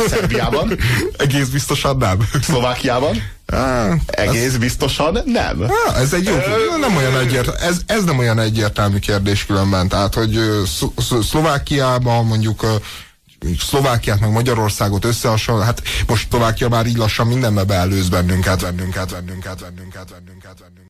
Szerbiában? 0.07 0.77
Egész 1.17 1.47
biztosan 1.47 1.97
nem. 1.97 2.17
Szlovákiában? 2.41 3.33
Á, 3.45 3.93
Egész 4.05 4.53
ez, 4.53 4.57
biztosan 4.57 5.21
nem. 5.25 5.63
Á, 5.63 5.95
ez 5.99 6.13
egy 6.13 6.25
jó, 6.25 6.35
nem 6.79 6.95
olyan 6.95 7.17
egyért, 7.17 7.61
ez, 7.61 7.77
ez 7.85 8.03
nem 8.03 8.17
olyan 8.17 8.39
egyértelmű 8.39 8.99
kérdés 8.99 9.45
különben. 9.45 9.87
Tehát, 9.87 10.13
hogy 10.13 10.39
Szlovákiában 11.21 12.25
mondjuk 12.25 12.65
Szlovákiát 13.59 14.19
meg 14.19 14.31
Magyarországot 14.31 15.05
összehasonló, 15.05 15.61
hát 15.61 15.81
most 16.07 16.27
Szlovákia 16.29 16.69
már 16.69 16.85
így 16.85 16.97
lassan 16.97 17.27
mindenbe 17.27 17.63
beelőz 17.63 18.09
bennünket, 18.09 18.61
bennünket, 18.61 19.11
bennünket, 19.11 19.59
bennünket, 19.59 20.09
bennünket, 20.09 20.57
bennünket. 20.59 20.75